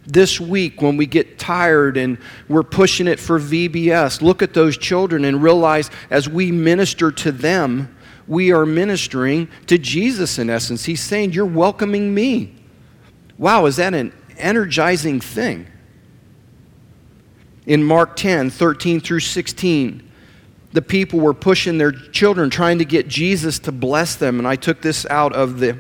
This 0.07 0.41
week, 0.41 0.83
when 0.83 0.97
we 0.97 1.07
get 1.07 1.39
tired 1.39 1.97
and 1.97 2.19
we're 2.49 2.65
pushing 2.65 3.07
it 3.07 3.21
for 3.21 3.39
VBS, 3.39 4.21
look 4.21 4.43
at 4.43 4.53
those 4.53 4.77
children 4.77 5.25
and 5.25 5.43
realize 5.43 5.91
as 6.11 6.29
we 6.29 6.51
minister 6.51 7.13
to 7.13 7.31
them, 7.31 7.97
we 8.27 8.53
are 8.53 8.67
ministering 8.67 9.49
to 9.67 9.79
Jesus 9.79 10.39
in 10.39 10.51
essence. 10.51 10.85
He's 10.85 11.03
saying, 11.03 11.33
You're 11.33 11.47
welcoming 11.47 12.13
me. 12.15 12.55
Wow, 13.39 13.67
is 13.67 13.77
that 13.77 13.95
an 13.95 14.13
energizing 14.39 15.21
thing? 15.21 15.67
in 17.67 17.83
Mark 17.83 18.17
10 18.17 18.51
13 18.51 19.01
through 19.01 19.21
16. 19.21 20.09
The 20.73 20.83
people 20.83 21.21
were 21.21 21.35
pushing 21.35 21.79
their 21.79 21.93
children, 21.93 22.49
trying 22.49 22.79
to 22.79 22.85
get 22.85 23.07
Jesus 23.07 23.59
to 23.61 23.73
bless 23.73 24.17
them. 24.17 24.39
And 24.39 24.49
I 24.49 24.57
took 24.57 24.81
this 24.81 25.05
out 25.07 25.35
of 25.35 25.61
the, 25.61 25.79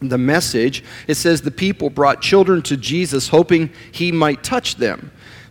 the 0.00 0.18
message. 0.18 0.84
It 1.06 1.14
says, 1.14 1.42
The 1.42 1.50
people 1.50 1.90
brought 1.90 2.20
children 2.22 2.62
to 2.62 2.76
Jesus, 2.76 3.28
hoping 3.28 3.70
he 3.92 4.12
might 4.12 4.42
touch 4.42 4.76
them. 4.76 5.10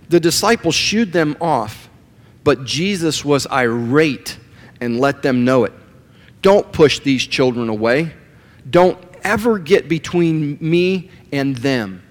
The 0.10 0.20
disciples 0.20 0.76
shooed 0.76 1.12
them 1.12 1.36
off, 1.42 1.90
but 2.44 2.64
Jesus 2.64 3.26
was 3.26 3.46
irate 3.48 4.38
and 4.80 5.00
let 5.00 5.22
them 5.22 5.44
know 5.44 5.66
it. 5.66 5.74
Don't 6.42 6.72
push 6.72 7.00
these 7.00 7.26
children 7.26 7.68
away. 7.68 8.14
Don't 8.70 8.98
ever 9.24 9.60
get 9.60 9.90
between 9.90 10.58
me 10.62 11.10
and 11.32 11.58
them. 11.58 12.04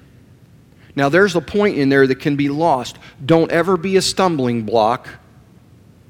Now, 0.95 1.09
there's 1.09 1.37
a 1.37 1.41
point 1.41 1.79
in 1.79 1.89
there 1.89 2.07
that 2.07 2.21
can 2.21 2.37
be 2.37 2.49
lost. 2.49 2.99
Don't 3.25 3.51
ever 3.51 3.77
be 3.77 3.97
a 3.97 4.03
stumbling 4.03 4.63
block 4.63 5.09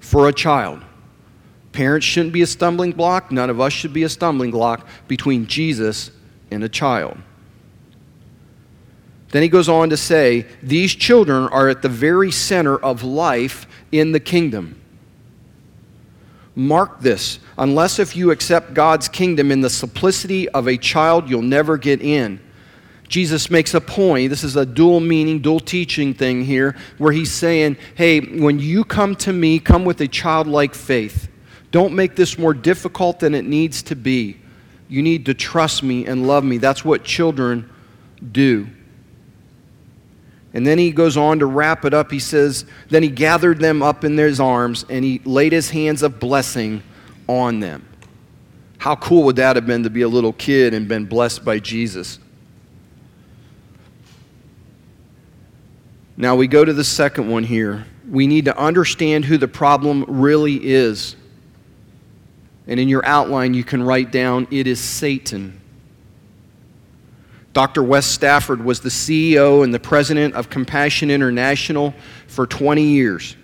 for 0.01 0.29
a 0.29 0.33
child. 0.33 0.83
Parents 1.73 2.07
shouldn't 2.07 2.33
be 2.33 2.43
a 2.43 2.47
stumbling 2.47 2.93
block. 2.93 3.31
None 3.31 3.51
of 3.51 3.61
us 3.61 3.73
should 3.73 3.93
be 3.93 4.05
a 4.05 4.09
stumbling 4.09 4.51
block 4.51 4.87
between 5.09 5.47
Jesus 5.47 6.11
and 6.51 6.63
a 6.65 6.69
child. 6.69 7.19
Then 9.31 9.43
he 9.43 9.49
goes 9.49 9.69
on 9.69 9.91
to 9.91 9.97
say, 9.97 10.47
These 10.63 10.95
children 10.95 11.49
are 11.49 11.69
at 11.69 11.83
the 11.83 11.89
very 11.89 12.31
center 12.31 12.77
of 12.77 13.03
life 13.03 13.67
in 13.93 14.13
the 14.13 14.21
kingdom. 14.21 14.81
Mark 16.55 17.01
this. 17.01 17.39
Unless 17.59 17.99
if 17.99 18.17
you 18.17 18.31
accept 18.31 18.73
God's 18.73 19.09
kingdom 19.09 19.53
in 19.53 19.61
the 19.61 19.69
simplicity 19.69 20.49
of 20.49 20.67
a 20.67 20.79
child, 20.79 21.29
you'll 21.29 21.43
never 21.43 21.77
get 21.77 22.01
in. 22.01 22.41
Jesus 23.09 23.51
makes 23.51 23.75
a 23.75 23.81
point. 23.81 24.31
This 24.31 24.43
is 24.43 24.57
a 24.57 24.67
dual 24.67 25.01
meaning, 25.01 25.41
dual 25.41 25.61
teaching 25.61 26.15
thing 26.15 26.45
here, 26.45 26.75
where 26.99 27.13
he's 27.13 27.31
saying, 27.31 27.77
hey, 27.95 28.21
when 28.21 28.59
you 28.59 28.85
come 28.85 29.15
to 29.17 29.33
me, 29.33 29.59
come 29.59 29.85
with 29.85 30.01
a 30.01 30.09
childlike 30.09 30.75
faith. 30.75 31.29
Don't 31.71 31.95
make 31.95 32.17
this 32.17 32.39
more 32.39 32.55
difficult 32.55 33.21
than 33.21 33.35
it 33.35 33.45
needs 33.45 33.83
to 33.83 33.95
be. 33.95 34.39
You 34.89 35.03
need 35.03 35.27
to 35.27 35.35
trust 35.35 35.83
me 35.83 36.07
and 36.07 36.27
love 36.27 36.45
me. 36.45 36.59
That's 36.59 36.85
what 36.85 37.05
children 37.05 37.71
do. 38.33 38.69
And 40.55 40.67
then 40.67 40.79
he 40.79 40.91
goes 40.91 41.17
on 41.17 41.41
to 41.41 41.47
wrap 41.47 41.85
it 41.85 41.93
up. 41.93 42.11
He 42.11 42.19
says, 42.19 42.65
Then 42.89 43.03
he 43.03 43.11
gathered 43.11 43.59
them 43.59 43.83
up 43.83 44.05
in 44.05 44.17
his 44.17 44.41
arms 44.41 44.87
and 44.89 45.05
he 45.05 45.21
laid 45.25 45.53
his 45.53 45.71
hands 45.71 46.03
of 46.03 46.19
blessing 46.19 46.83
on 47.29 47.61
them. 47.61 47.87
How 48.79 48.97
cool 48.97 49.25
would 49.25 49.37
that 49.37 49.57
have 49.57 49.67
been 49.67 49.83
to 49.83 49.91
be 49.91 50.03
a 50.03 50.09
little 50.09 50.33
kid 50.33 50.73
and 50.73 50.87
been 50.89 51.07
blessed 51.07 51.45
by 51.45 51.59
Jesus? 51.59 52.19
Now 56.17 56.37
we 56.37 56.47
go 56.47 56.65
to 56.65 56.73
the 56.73 56.85
second 56.85 57.29
one 57.29 57.45
here. 57.45 57.85
We 58.09 58.27
need 58.27 58.47
to 58.47 58.57
understand 58.57 59.25
who 59.25 59.37
the 59.37 59.49
problem 59.49 60.05
really 60.09 60.59
is. 60.65 61.17
And 62.67 62.81
in 62.81 62.89
your 62.89 63.05
outline, 63.05 63.55
you 63.55 63.65
can 63.65 63.83
write 63.83 64.11
down 64.11 64.49
it 64.51 64.67
is 64.67 64.81
Satan. 64.81 65.61
Dr. 67.53 67.83
Wes 67.83 68.05
Stafford 68.05 68.63
was 68.63 68.81
the 68.81 68.91
CEO 68.91 69.65
and 69.65 69.73
the 69.73 69.81
president 69.81 70.35
of 70.35 70.51
Compassion 70.51 71.11
International 71.11 71.95
for 72.27 72.47
20 72.47 72.83
years, 72.83 73.35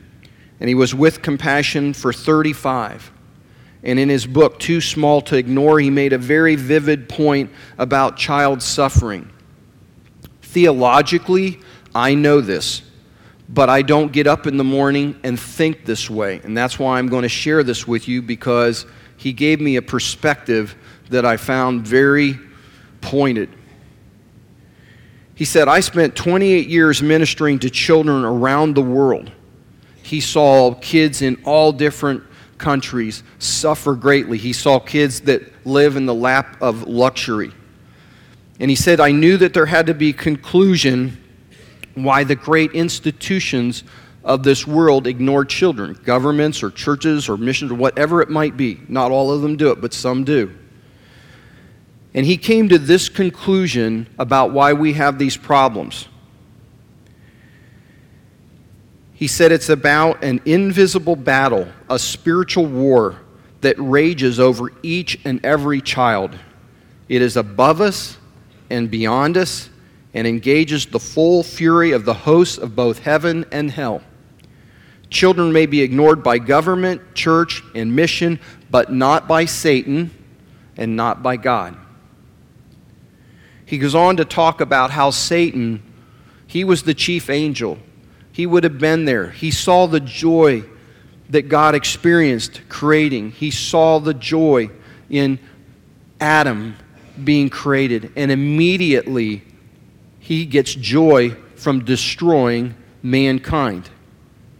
and 0.61 0.68
he 0.68 0.74
was 0.74 0.94
with 0.94 1.22
Compassion 1.22 1.94
for 1.94 2.12
35. 2.12 3.11
And 3.85 3.98
in 3.98 4.08
his 4.08 4.26
book, 4.26 4.58
Too 4.58 4.80
Small 4.80 5.22
to 5.22 5.37
Ignore, 5.37 5.80
he 5.80 5.90
made 5.90 6.12
a 6.12 6.18
very 6.18 6.56
vivid 6.56 7.08
point 7.08 7.50
about 7.78 8.16
child 8.16 8.62
suffering. 8.62 9.30
Theologically, 10.42 11.61
I 11.94 12.14
know 12.14 12.40
this, 12.40 12.82
but 13.48 13.68
I 13.68 13.82
don't 13.82 14.12
get 14.12 14.26
up 14.26 14.46
in 14.46 14.56
the 14.56 14.64
morning 14.64 15.18
and 15.24 15.40
think 15.40 15.85
this 15.85 16.11
way. 16.11 16.40
And 16.44 16.56
that's 16.56 16.78
why 16.78 16.98
I'm 16.98 17.08
going 17.08 17.22
to 17.22 17.28
share 17.28 17.62
this 17.62 17.88
with 17.88 18.06
you 18.08 18.22
because 18.22 18.87
he 19.22 19.32
gave 19.32 19.61
me 19.61 19.76
a 19.76 19.82
perspective 19.82 20.74
that 21.11 21.24
I 21.24 21.37
found 21.37 21.87
very 21.87 22.40
pointed. 23.00 23.48
He 25.37 25.44
said, 25.44 25.68
I 25.68 25.78
spent 25.78 26.16
28 26.16 26.66
years 26.66 27.00
ministering 27.00 27.61
to 27.61 27.70
children 27.70 28.24
around 28.24 28.74
the 28.74 28.82
world. 28.82 29.30
He 30.02 30.20
saw 30.20 30.74
kids 30.74 31.22
in 31.22 31.40
all 31.44 31.70
different 31.70 32.24
countries 32.58 33.22
suffer 33.38 33.94
greatly. 33.94 34.38
He 34.38 34.52
saw 34.52 34.80
kids 34.80 35.20
that 35.20 35.42
live 35.64 35.94
in 35.94 36.04
the 36.04 36.14
lap 36.14 36.61
of 36.61 36.88
luxury. 36.88 37.52
And 38.58 38.70
he 38.70 38.76
said, 38.76 38.98
I 38.98 39.12
knew 39.12 39.37
that 39.37 39.54
there 39.54 39.66
had 39.66 39.87
to 39.87 39.94
be 39.94 40.12
conclusion 40.12 41.22
why 41.94 42.24
the 42.24 42.35
great 42.35 42.72
institutions 42.72 43.85
of 44.24 44.42
this 44.42 44.66
world 44.66 45.06
ignore 45.06 45.44
children, 45.44 45.98
governments 46.04 46.62
or 46.62 46.70
churches 46.70 47.28
or 47.28 47.37
missions 47.37 47.70
or 47.70 47.74
whatever 47.74 48.22
it 48.22 48.30
might 48.30 48.56
be. 48.56 48.80
Not 48.88 49.11
all 49.11 49.32
of 49.32 49.42
them 49.42 49.56
do 49.56 49.70
it, 49.70 49.80
but 49.80 49.92
some 49.92 50.24
do. 50.24 50.56
And 52.14 52.26
he 52.26 52.37
came 52.37 52.68
to 52.68 52.78
this 52.78 53.08
conclusion 53.08 54.06
about 54.18 54.52
why 54.52 54.74
we 54.74 54.92
have 54.92 55.18
these 55.18 55.37
problems. 55.37 56.08
He 59.14 59.26
said 59.28 59.52
it's 59.52 59.68
about 59.68 60.22
an 60.22 60.40
invisible 60.44 61.16
battle, 61.16 61.68
a 61.88 61.98
spiritual 61.98 62.66
war 62.66 63.20
that 63.61 63.76
rages 63.78 64.40
over 64.40 64.72
each 64.82 65.18
and 65.24 65.44
every 65.44 65.80
child. 65.80 66.37
It 67.08 67.22
is 67.22 67.37
above 67.37 67.80
us 67.80 68.18
and 68.68 68.90
beyond 68.90 69.37
us 69.37 69.70
and 70.14 70.26
engages 70.26 70.87
the 70.87 70.98
full 70.98 71.42
fury 71.42 71.92
of 71.92 72.04
the 72.04 72.14
hosts 72.14 72.58
of 72.58 72.76
both 72.76 72.98
heaven 72.98 73.46
and 73.52 73.70
hell. 73.70 74.02
Children 75.12 75.53
may 75.53 75.66
be 75.66 75.83
ignored 75.83 76.22
by 76.22 76.38
government, 76.38 77.14
church, 77.14 77.62
and 77.75 77.94
mission, 77.94 78.40
but 78.70 78.90
not 78.90 79.29
by 79.29 79.44
Satan 79.44 80.11
and 80.79 80.96
not 80.96 81.22
by 81.22 81.37
God. 81.37 81.77
He 83.66 83.77
goes 83.77 83.94
on 83.94 84.16
to 84.16 84.25
talk 84.25 84.62
about 84.62 84.90
how 84.90 85.11
Satan, 85.11 85.83
he 86.46 86.64
was 86.64 86.85
the 86.85 86.94
chief 86.94 87.29
angel. 87.29 87.79
He 88.33 88.46
would 88.46 88.64
have 88.64 88.79
been 88.79 89.05
there. 89.05 89.29
He 89.29 89.51
saw 89.51 89.87
the 89.87 90.01
joy 90.01 90.64
that 91.29 91.42
God 91.42 91.75
experienced 91.75 92.62
creating. 92.70 93.33
He 93.33 93.51
saw 93.51 93.98
the 93.98 94.14
joy 94.14 94.70
in 95.11 95.38
Adam 96.20 96.75
being 97.22 97.51
created, 97.51 98.12
and 98.16 98.31
immediately 98.31 99.42
he 100.20 100.46
gets 100.46 100.75
joy 100.75 101.37
from 101.57 101.85
destroying 101.85 102.75
mankind. 103.03 103.90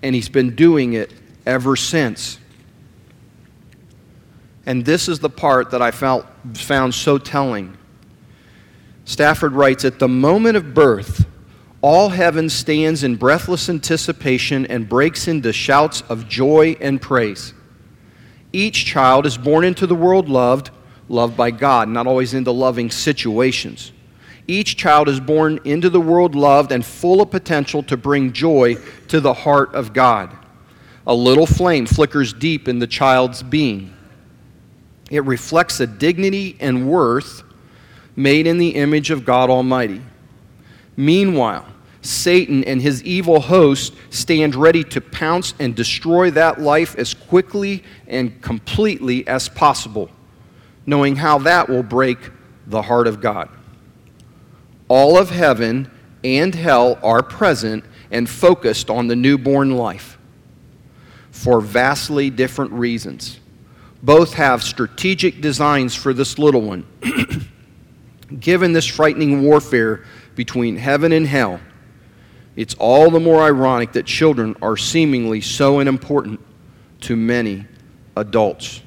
And 0.03 0.15
he's 0.15 0.29
been 0.29 0.55
doing 0.55 0.95
it 0.95 1.13
ever 1.47 1.77
since. 1.77 2.39
And 4.67 4.85
this 4.85 5.09
is 5.09 5.19
the 5.19 5.31
part 5.31 5.71
that 5.71 5.83
I 5.83 5.91
felt, 5.91 6.27
found 6.55 6.95
so 6.95 7.19
telling. 7.19 7.77
Stafford 9.05 9.53
writes 9.53 9.85
At 9.85 9.99
the 9.99 10.09
moment 10.09 10.57
of 10.57 10.75
birth, 10.75 11.27
all 11.81 12.11
heaven 12.11 12.49
stands 12.49 13.03
in 13.03 13.17
breathless 13.17 13.69
anticipation 13.69 14.67
and 14.67 14.89
breaks 14.89 15.27
into 15.27 15.53
shouts 15.53 16.03
of 16.03 16.29
joy 16.29 16.77
and 16.81 17.03
praise. 17.03 17.55
Each 18.53 18.85
child 18.85 19.27
is 19.27 19.37
born 19.37 19.65
into 19.65 19.87
the 19.87 19.95
world 19.95 20.29
loved, 20.29 20.71
loved 21.09 21.37
by 21.37 21.51
God, 21.51 21.89
not 21.89 22.07
always 22.07 22.35
into 22.35 22.53
loving 22.53 22.91
situations. 22.91 23.93
Each 24.49 24.77
child 24.77 25.09
is 25.09 25.21
born 25.21 25.61
into 25.65 25.89
the 25.89 26.01
world 26.01 26.35
loved 26.35 26.73
and 26.73 26.85
full 26.85 27.21
of 27.23 27.31
potential 27.31 27.83
to 27.85 27.97
bring 27.97 28.33
joy 28.33 28.77
to 29.09 29.21
the 29.21 29.33
heart 29.33 29.75
of 29.75 29.93
God. 29.93 30.37
A 31.07 31.15
little 31.15 31.47
flame 31.47 31.87
flickers 31.87 32.33
deep 32.33 32.69
in 32.69 32.79
the 32.79 32.87
child's 32.87 33.43
being. 33.43 33.95
It 35.11 35.25
reflects 35.25 35.79
a 35.81 35.87
dignity 35.87 36.57
and 36.59 36.89
worth 36.89 37.43
made 38.17 38.47
in 38.47 38.59
the 38.59 38.71
image 38.71 39.11
of 39.11 39.25
God 39.25 39.49
Almighty. 39.49 40.03
Meanwhile, 40.97 41.67
Satan 42.03 42.65
and 42.65 42.83
his 42.83 43.03
evil 43.05 43.41
host 43.41 43.95
stand 44.11 44.57
ready 44.57 44.83
to 44.85 45.01
pounce 45.01 45.55
and 45.61 45.75
destroy 45.75 46.31
that 46.33 46.61
life 46.61 46.97
as 46.97 47.15
quickly 47.15 47.85
and 48.09 48.43
completely 48.43 49.27
as 49.29 49.49
possible, 49.49 50.11
knowing 50.85 51.15
how 51.15 51.39
that 51.39 51.69
will 51.69 51.85
break 51.85 52.19
the 52.67 52.83
heart 52.83 53.07
of 53.07 53.21
God 53.21 53.49
all 54.93 55.17
of 55.17 55.31
heaven 55.31 55.91
and 56.23 56.55
hell 56.55 56.99
are 57.03 57.23
present 57.23 57.83
and 58.11 58.29
focused 58.29 58.91
on 58.91 59.07
the 59.07 59.17
newborn 59.17 59.71
life 59.71 60.19
for 61.31 61.63
vastly 61.63 62.29
different 62.29 62.71
reasons. 62.73 63.41
Both 64.03 64.35
have 64.35 64.63
strategic 64.63 65.41
designs 65.41 65.95
for 65.95 66.13
this 66.13 66.39
little 66.39 66.61
one. 66.61 66.87
Given 68.39 68.75
this 68.75 68.87
frightening 68.87 69.43
warfare 69.43 70.05
between 70.35 70.77
heaven 70.77 71.13
and 71.13 71.27
hell, 71.27 71.59
it's 72.55 72.75
all 72.75 73.11
the 73.11 73.19
more 73.19 73.43
ironic 73.43 73.93
that 73.93 74.05
children 74.05 74.55
are 74.61 74.77
seemingly 74.77 75.41
so 75.41 75.79
unimportant 75.81 76.39
to 77.01 77.17
many 77.17 77.65
adults. 78.15 78.83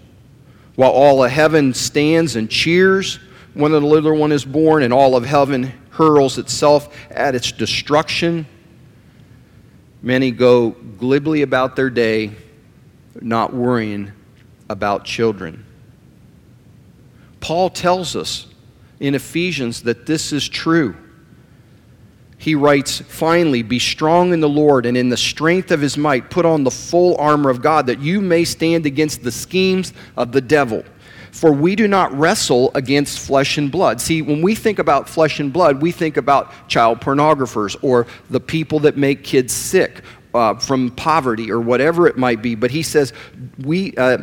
While 0.75 0.91
all 0.91 1.23
of 1.23 1.31
heaven 1.31 1.73
stands 1.73 2.35
and 2.35 2.47
cheers 2.47 3.17
when 3.55 3.71
the 3.71 3.81
little 3.81 4.15
one 4.15 4.31
is 4.31 4.45
born, 4.45 4.83
and 4.83 4.93
all 4.93 5.15
of 5.15 5.25
heaven 5.25 5.73
hurls 5.95 6.37
itself 6.37 6.95
at 7.09 7.35
its 7.35 7.51
destruction. 7.51 8.45
Many 10.01 10.31
go 10.31 10.71
glibly 10.71 11.41
about 11.41 11.75
their 11.75 11.89
day, 11.89 12.31
not 13.21 13.53
worrying 13.53 14.11
about 14.69 15.05
children. 15.05 15.65
Paul 17.39 17.69
tells 17.69 18.15
us 18.15 18.47
in 18.99 19.15
Ephesians 19.15 19.83
that 19.83 20.05
this 20.05 20.33
is 20.33 20.47
true. 20.47 20.95
He 22.37 22.55
writes, 22.55 22.99
Finally, 22.99 23.63
be 23.63 23.79
strong 23.79 24.33
in 24.33 24.39
the 24.39 24.49
Lord 24.49 24.85
and 24.85 24.97
in 24.97 25.09
the 25.09 25.17
strength 25.17 25.71
of 25.71 25.81
his 25.81 25.97
might, 25.97 26.29
put 26.29 26.45
on 26.45 26.63
the 26.63 26.71
full 26.71 27.15
armor 27.17 27.49
of 27.49 27.61
God, 27.61 27.87
that 27.87 27.99
you 27.99 28.21
may 28.21 28.43
stand 28.43 28.85
against 28.85 29.23
the 29.23 29.31
schemes 29.31 29.93
of 30.17 30.31
the 30.31 30.41
devil. 30.41 30.83
For 31.35 31.51
we 31.51 31.75
do 31.75 31.85
not 31.85 32.17
wrestle 32.17 32.71
against 32.75 33.19
flesh 33.19 33.57
and 33.57 33.69
blood. 33.69 33.99
See, 33.99 34.21
when 34.21 34.41
we 34.41 34.55
think 34.55 34.79
about 34.79 35.09
flesh 35.09 35.41
and 35.41 35.51
blood, 35.51 35.81
we 35.81 35.91
think 35.91 36.15
about 36.15 36.53
child 36.69 37.01
pornographers 37.01 37.75
or 37.81 38.07
the 38.29 38.39
people 38.39 38.79
that 38.79 38.95
make 38.95 39.25
kids 39.25 39.51
sick 39.51 40.01
uh, 40.33 40.53
from 40.55 40.91
poverty 40.91 41.51
or 41.51 41.59
whatever 41.59 42.07
it 42.07 42.17
might 42.17 42.41
be. 42.41 42.55
But 42.55 42.71
he 42.71 42.81
says, 42.81 43.11
we, 43.61 43.93
uh, 43.97 44.19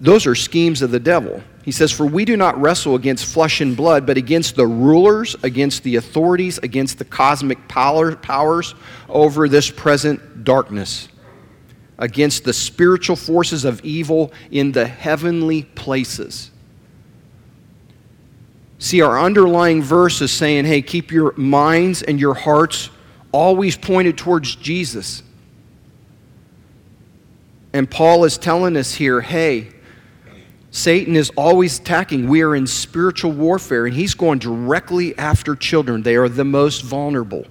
those 0.00 0.28
are 0.28 0.36
schemes 0.36 0.80
of 0.80 0.92
the 0.92 1.00
devil. 1.00 1.42
He 1.64 1.72
says, 1.72 1.90
For 1.90 2.06
we 2.06 2.24
do 2.24 2.36
not 2.36 2.56
wrestle 2.60 2.94
against 2.94 3.24
flesh 3.26 3.60
and 3.60 3.76
blood, 3.76 4.06
but 4.06 4.16
against 4.16 4.54
the 4.54 4.66
rulers, 4.68 5.34
against 5.42 5.82
the 5.82 5.96
authorities, 5.96 6.58
against 6.58 6.98
the 6.98 7.04
cosmic 7.04 7.66
power, 7.66 8.14
powers 8.14 8.76
over 9.08 9.48
this 9.48 9.72
present 9.72 10.44
darkness 10.44 11.08
against 11.98 12.44
the 12.44 12.52
spiritual 12.52 13.16
forces 13.16 13.64
of 13.64 13.84
evil 13.84 14.32
in 14.50 14.72
the 14.72 14.86
heavenly 14.86 15.62
places. 15.62 16.50
See, 18.78 19.00
our 19.00 19.18
underlying 19.18 19.82
verse 19.82 20.20
is 20.20 20.32
saying, 20.32 20.64
hey, 20.64 20.82
keep 20.82 21.10
your 21.10 21.32
minds 21.36 22.02
and 22.02 22.20
your 22.20 22.34
hearts 22.34 22.90
always 23.32 23.76
pointed 23.76 24.18
towards 24.18 24.56
Jesus. 24.56 25.22
And 27.72 27.90
Paul 27.90 28.24
is 28.24 28.38
telling 28.38 28.76
us 28.76 28.94
here, 28.94 29.20
hey, 29.20 29.72
Satan 30.70 31.16
is 31.16 31.30
always 31.36 31.78
attacking. 31.78 32.28
We 32.28 32.42
are 32.42 32.54
in 32.54 32.66
spiritual 32.66 33.30
warfare, 33.30 33.86
and 33.86 33.94
he's 33.94 34.14
going 34.14 34.40
directly 34.40 35.16
after 35.16 35.54
children. 35.54 36.02
They 36.02 36.16
are 36.16 36.28
the 36.28 36.44
most 36.44 36.82
vulnerable 36.82 37.46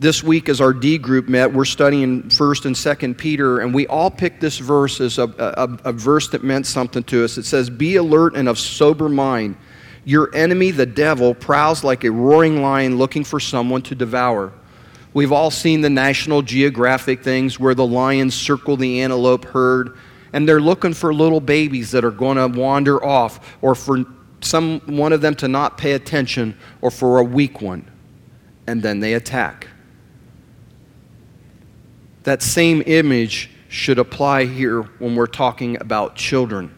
this 0.00 0.24
week 0.24 0.48
as 0.48 0.62
our 0.62 0.72
D 0.72 0.96
group 0.96 1.28
met, 1.28 1.52
we're 1.52 1.66
studying 1.66 2.22
1st 2.22 2.64
and 2.64 2.74
2nd 2.74 3.18
Peter, 3.18 3.60
and 3.60 3.74
we 3.74 3.86
all 3.86 4.10
picked 4.10 4.40
this 4.40 4.56
verse 4.56 4.98
as 4.98 5.18
a, 5.18 5.24
a, 5.24 5.90
a, 5.90 5.92
verse 5.92 6.28
that 6.30 6.42
meant 6.42 6.66
something 6.66 7.02
to 7.04 7.22
us. 7.22 7.36
It 7.36 7.44
says, 7.44 7.68
Be 7.68 7.96
alert 7.96 8.34
and 8.34 8.48
of 8.48 8.58
sober 8.58 9.10
mind. 9.10 9.56
Your 10.06 10.34
enemy, 10.34 10.70
the 10.70 10.86
devil, 10.86 11.34
prowls 11.34 11.84
like 11.84 12.04
a 12.04 12.10
roaring 12.10 12.62
lion 12.62 12.96
looking 12.96 13.24
for 13.24 13.38
someone 13.38 13.82
to 13.82 13.94
devour. 13.94 14.54
We've 15.12 15.32
all 15.32 15.50
seen 15.50 15.82
the 15.82 15.90
National 15.90 16.40
Geographic 16.40 17.22
things 17.22 17.60
where 17.60 17.74
the 17.74 17.86
lions 17.86 18.34
circle 18.34 18.78
the 18.78 19.02
antelope 19.02 19.44
herd, 19.44 19.98
and 20.32 20.48
they're 20.48 20.62
looking 20.62 20.94
for 20.94 21.12
little 21.12 21.42
babies 21.42 21.90
that 21.90 22.06
are 22.06 22.10
going 22.10 22.38
to 22.38 22.48
wander 22.58 23.04
off, 23.04 23.58
or 23.60 23.74
for 23.74 24.06
some 24.40 24.80
one 24.86 25.12
of 25.12 25.20
them 25.20 25.34
to 25.34 25.48
not 25.48 25.76
pay 25.76 25.92
attention, 25.92 26.56
or 26.80 26.90
for 26.90 27.18
a 27.18 27.22
weak 27.22 27.60
one. 27.60 27.84
And 28.66 28.82
then 28.82 29.00
they 29.00 29.12
attack. 29.12 29.66
That 32.24 32.42
same 32.42 32.82
image 32.86 33.50
should 33.68 33.98
apply 33.98 34.46
here 34.46 34.82
when 34.98 35.14
we're 35.14 35.26
talking 35.26 35.80
about 35.80 36.16
children. 36.16 36.74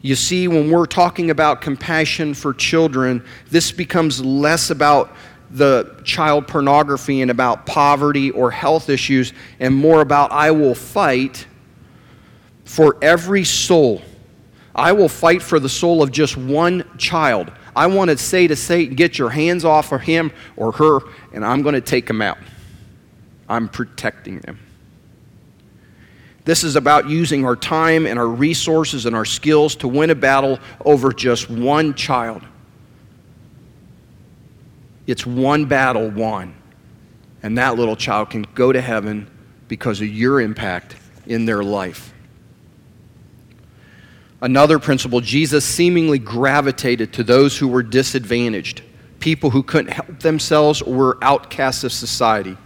You 0.00 0.16
see, 0.16 0.48
when 0.48 0.70
we're 0.70 0.86
talking 0.86 1.30
about 1.30 1.60
compassion 1.60 2.34
for 2.34 2.52
children, 2.52 3.24
this 3.50 3.70
becomes 3.70 4.24
less 4.24 4.70
about 4.70 5.14
the 5.50 6.00
child 6.02 6.48
pornography 6.48 7.20
and 7.20 7.30
about 7.30 7.66
poverty 7.66 8.30
or 8.30 8.50
health 8.50 8.88
issues 8.88 9.32
and 9.60 9.74
more 9.74 10.00
about 10.00 10.32
I 10.32 10.50
will 10.50 10.74
fight 10.74 11.46
for 12.64 12.96
every 13.02 13.44
soul. 13.44 14.02
I 14.74 14.92
will 14.92 15.08
fight 15.08 15.42
for 15.42 15.60
the 15.60 15.68
soul 15.68 16.02
of 16.02 16.10
just 16.10 16.36
one 16.36 16.88
child. 16.96 17.52
I 17.76 17.86
want 17.86 18.10
to 18.10 18.16
say 18.16 18.46
to 18.46 18.56
Satan, 18.56 18.96
get 18.96 19.18
your 19.18 19.30
hands 19.30 19.64
off 19.64 19.92
of 19.92 20.00
him 20.00 20.32
or 20.56 20.72
her, 20.72 21.00
and 21.32 21.44
I'm 21.44 21.62
going 21.62 21.74
to 21.74 21.80
take 21.80 22.08
him 22.08 22.22
out. 22.22 22.38
I'm 23.52 23.68
protecting 23.68 24.40
them. 24.40 24.58
This 26.44 26.64
is 26.64 26.74
about 26.74 27.08
using 27.08 27.44
our 27.44 27.54
time 27.54 28.06
and 28.06 28.18
our 28.18 28.26
resources 28.26 29.06
and 29.06 29.14
our 29.14 29.24
skills 29.24 29.76
to 29.76 29.88
win 29.88 30.10
a 30.10 30.14
battle 30.14 30.58
over 30.84 31.12
just 31.12 31.50
one 31.50 31.94
child. 31.94 32.42
It's 35.06 35.26
one 35.26 35.66
battle 35.66 36.08
won. 36.08 36.54
And 37.42 37.58
that 37.58 37.76
little 37.76 37.96
child 37.96 38.30
can 38.30 38.46
go 38.54 38.72
to 38.72 38.80
heaven 38.80 39.30
because 39.68 40.00
of 40.00 40.08
your 40.08 40.40
impact 40.40 40.96
in 41.26 41.44
their 41.44 41.62
life. 41.62 42.12
Another 44.40 44.78
principle 44.78 45.20
Jesus 45.20 45.64
seemingly 45.64 46.18
gravitated 46.18 47.12
to 47.12 47.22
those 47.22 47.58
who 47.58 47.68
were 47.68 47.82
disadvantaged 47.82 48.82
people 49.20 49.50
who 49.50 49.62
couldn't 49.62 49.92
help 49.92 50.20
themselves 50.20 50.82
or 50.82 50.94
were 50.94 51.18
outcasts 51.22 51.84
of 51.84 51.92
society. 51.92 52.56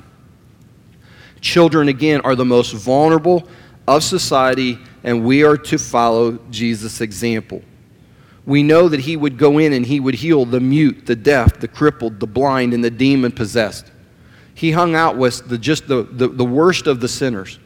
Children, 1.46 1.86
again, 1.86 2.22
are 2.22 2.34
the 2.34 2.44
most 2.44 2.72
vulnerable 2.72 3.46
of 3.86 4.02
society, 4.02 4.80
and 5.04 5.24
we 5.24 5.44
are 5.44 5.56
to 5.56 5.78
follow 5.78 6.40
Jesus' 6.50 7.00
example. 7.00 7.62
We 8.44 8.64
know 8.64 8.88
that 8.88 8.98
he 8.98 9.16
would 9.16 9.38
go 9.38 9.58
in 9.58 9.72
and 9.72 9.86
he 9.86 10.00
would 10.00 10.16
heal 10.16 10.44
the 10.44 10.58
mute, 10.58 11.06
the 11.06 11.14
deaf, 11.14 11.60
the 11.60 11.68
crippled, 11.68 12.18
the 12.18 12.26
blind, 12.26 12.74
and 12.74 12.82
the 12.82 12.90
demon 12.90 13.30
possessed. 13.30 13.92
He 14.54 14.72
hung 14.72 14.96
out 14.96 15.16
with 15.16 15.48
the, 15.48 15.56
just 15.56 15.86
the, 15.86 16.02
the, 16.02 16.26
the 16.26 16.44
worst 16.44 16.88
of 16.88 16.98
the 16.98 17.06
sinners. 17.06 17.60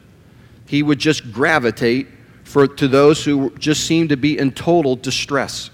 He 0.67 0.83
would 0.83 0.99
just 0.99 1.33
gravitate 1.33 2.07
for, 2.43 2.67
to 2.67 2.87
those 2.87 3.25
who 3.25 3.49
just 3.57 3.87
seemed 3.87 4.09
to 4.09 4.15
be 4.15 4.37
in 4.37 4.51
total 4.51 4.95
distress. 4.95 5.71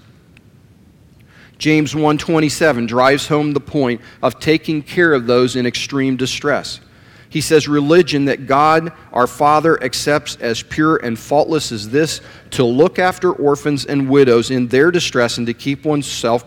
James 1.58 1.92
1:27 1.92 2.88
drives 2.88 3.28
home 3.28 3.52
the 3.52 3.60
point 3.60 4.00
of 4.22 4.40
taking 4.40 4.80
care 4.80 5.12
of 5.12 5.26
those 5.26 5.56
in 5.56 5.66
extreme 5.66 6.16
distress. 6.16 6.80
He 7.30 7.40
says, 7.40 7.68
Religion 7.68 8.24
that 8.26 8.46
God 8.46 8.92
our 9.12 9.26
Father 9.26 9.82
accepts 9.82 10.36
as 10.36 10.62
pure 10.62 10.96
and 10.96 11.18
faultless 11.18 11.72
as 11.72 11.90
this, 11.90 12.20
to 12.52 12.64
look 12.64 12.98
after 12.98 13.32
orphans 13.32 13.84
and 13.84 14.08
widows 14.08 14.50
in 14.50 14.68
their 14.68 14.90
distress 14.90 15.38
and 15.38 15.46
to 15.46 15.54
keep 15.54 15.84
oneself, 15.84 16.44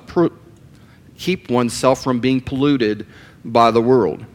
keep 1.18 1.50
oneself 1.50 2.04
from 2.04 2.20
being 2.20 2.42
polluted 2.42 3.06
by 3.46 3.70
the 3.72 3.82
world. 3.82 4.26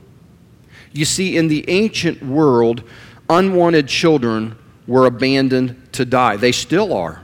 You 0.92 1.04
see, 1.04 1.37
in 1.37 1.48
the 1.48 1.68
ancient 1.68 2.22
world, 2.22 2.85
unwanted 3.28 3.88
children 3.88 4.56
were 4.87 5.06
abandoned 5.06 5.92
to 5.92 6.04
die. 6.04 6.37
They 6.37 6.52
still 6.52 6.92
are. 6.92 7.22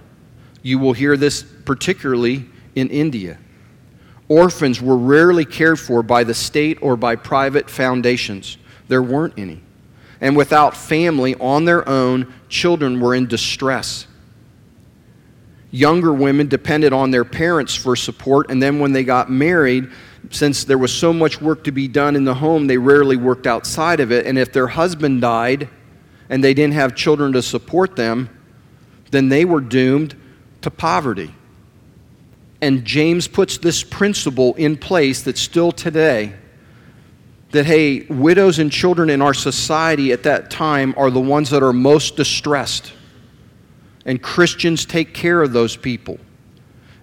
You 0.63 0.79
will 0.79 0.93
hear 0.93 1.17
this 1.17 1.43
particularly 1.43 2.47
in 2.75 2.89
India. 2.89 3.39
Orphans 4.29 4.81
were 4.81 4.97
rarely 4.97 5.45
cared 5.45 5.79
for 5.79 6.03
by 6.03 6.25
the 6.25 6.35
state 6.35 6.79
or 6.81 6.97
by 6.97 7.17
private 7.17 7.69
foundations. 7.69 8.59
There 8.93 9.03
weren't 9.03 9.33
any. 9.39 9.63
And 10.21 10.37
without 10.37 10.77
family 10.77 11.35
on 11.37 11.65
their 11.65 11.89
own, 11.89 12.31
children 12.51 13.01
were 13.01 13.15
in 13.15 13.27
distress. 13.27 14.07
Younger 15.71 16.13
women 16.13 16.47
depended 16.47 16.93
on 16.93 17.11
their 17.11 17.25
parents 17.25 17.75
for 17.75 17.97
support, 17.97 18.51
and 18.51 18.63
then 18.63 18.81
when 18.81 18.93
they 18.93 19.03
got 19.03 19.31
married, 19.31 19.89
since 20.29 20.65
there 20.65 20.77
was 20.77 20.93
so 20.93 21.11
much 21.11 21.41
work 21.41 21.65
to 21.65 21.73
be 21.73 21.89
done 21.89 22.17
in 22.17 22.25
the 22.27 22.35
home, 22.35 22.67
they 22.67 22.77
rarely 22.77 23.17
worked 23.17 23.47
outside 23.47 23.99
of 23.99 24.13
it. 24.13 24.27
And 24.27 24.39
if 24.39 24.53
their 24.53 24.67
husband 24.67 25.23
died 25.23 25.71
and 26.29 26.45
they 26.45 26.53
didn't 26.53 26.75
have 26.75 26.95
children 26.95 27.33
to 27.33 27.41
support 27.41 27.97
them, 27.97 28.29
then 29.11 29.31
they 29.31 29.47
were 29.47 29.63
doomed 29.63 30.15
to 30.61 30.71
poverty. 30.71 31.35
And 32.61 32.85
James 32.85 33.27
puts 33.27 33.57
this 33.57 33.83
principle 33.83 34.53
in 34.57 34.77
place 34.77 35.23
that 35.23 35.39
still 35.39 35.73
today 35.73 36.35
that, 37.53 37.67
hey, 37.67 38.01
widows 38.09 38.59
and 38.59 38.73
children 38.73 39.11
in 39.11 39.23
our 39.23 39.35
society 39.35 40.11
at 40.13 40.25
that 40.25 40.51
time 40.51 40.95
are 40.97 41.11
the 41.11 41.21
ones 41.21 41.51
that 41.51 41.63
are 41.63 41.73
most 41.73 42.17
distressed. 42.17 42.93
And 44.05 44.21
Christians 44.21 44.85
take 44.85 45.15
care 45.15 45.43
of 45.43 45.53
those 45.53 45.77
people. 45.77 46.19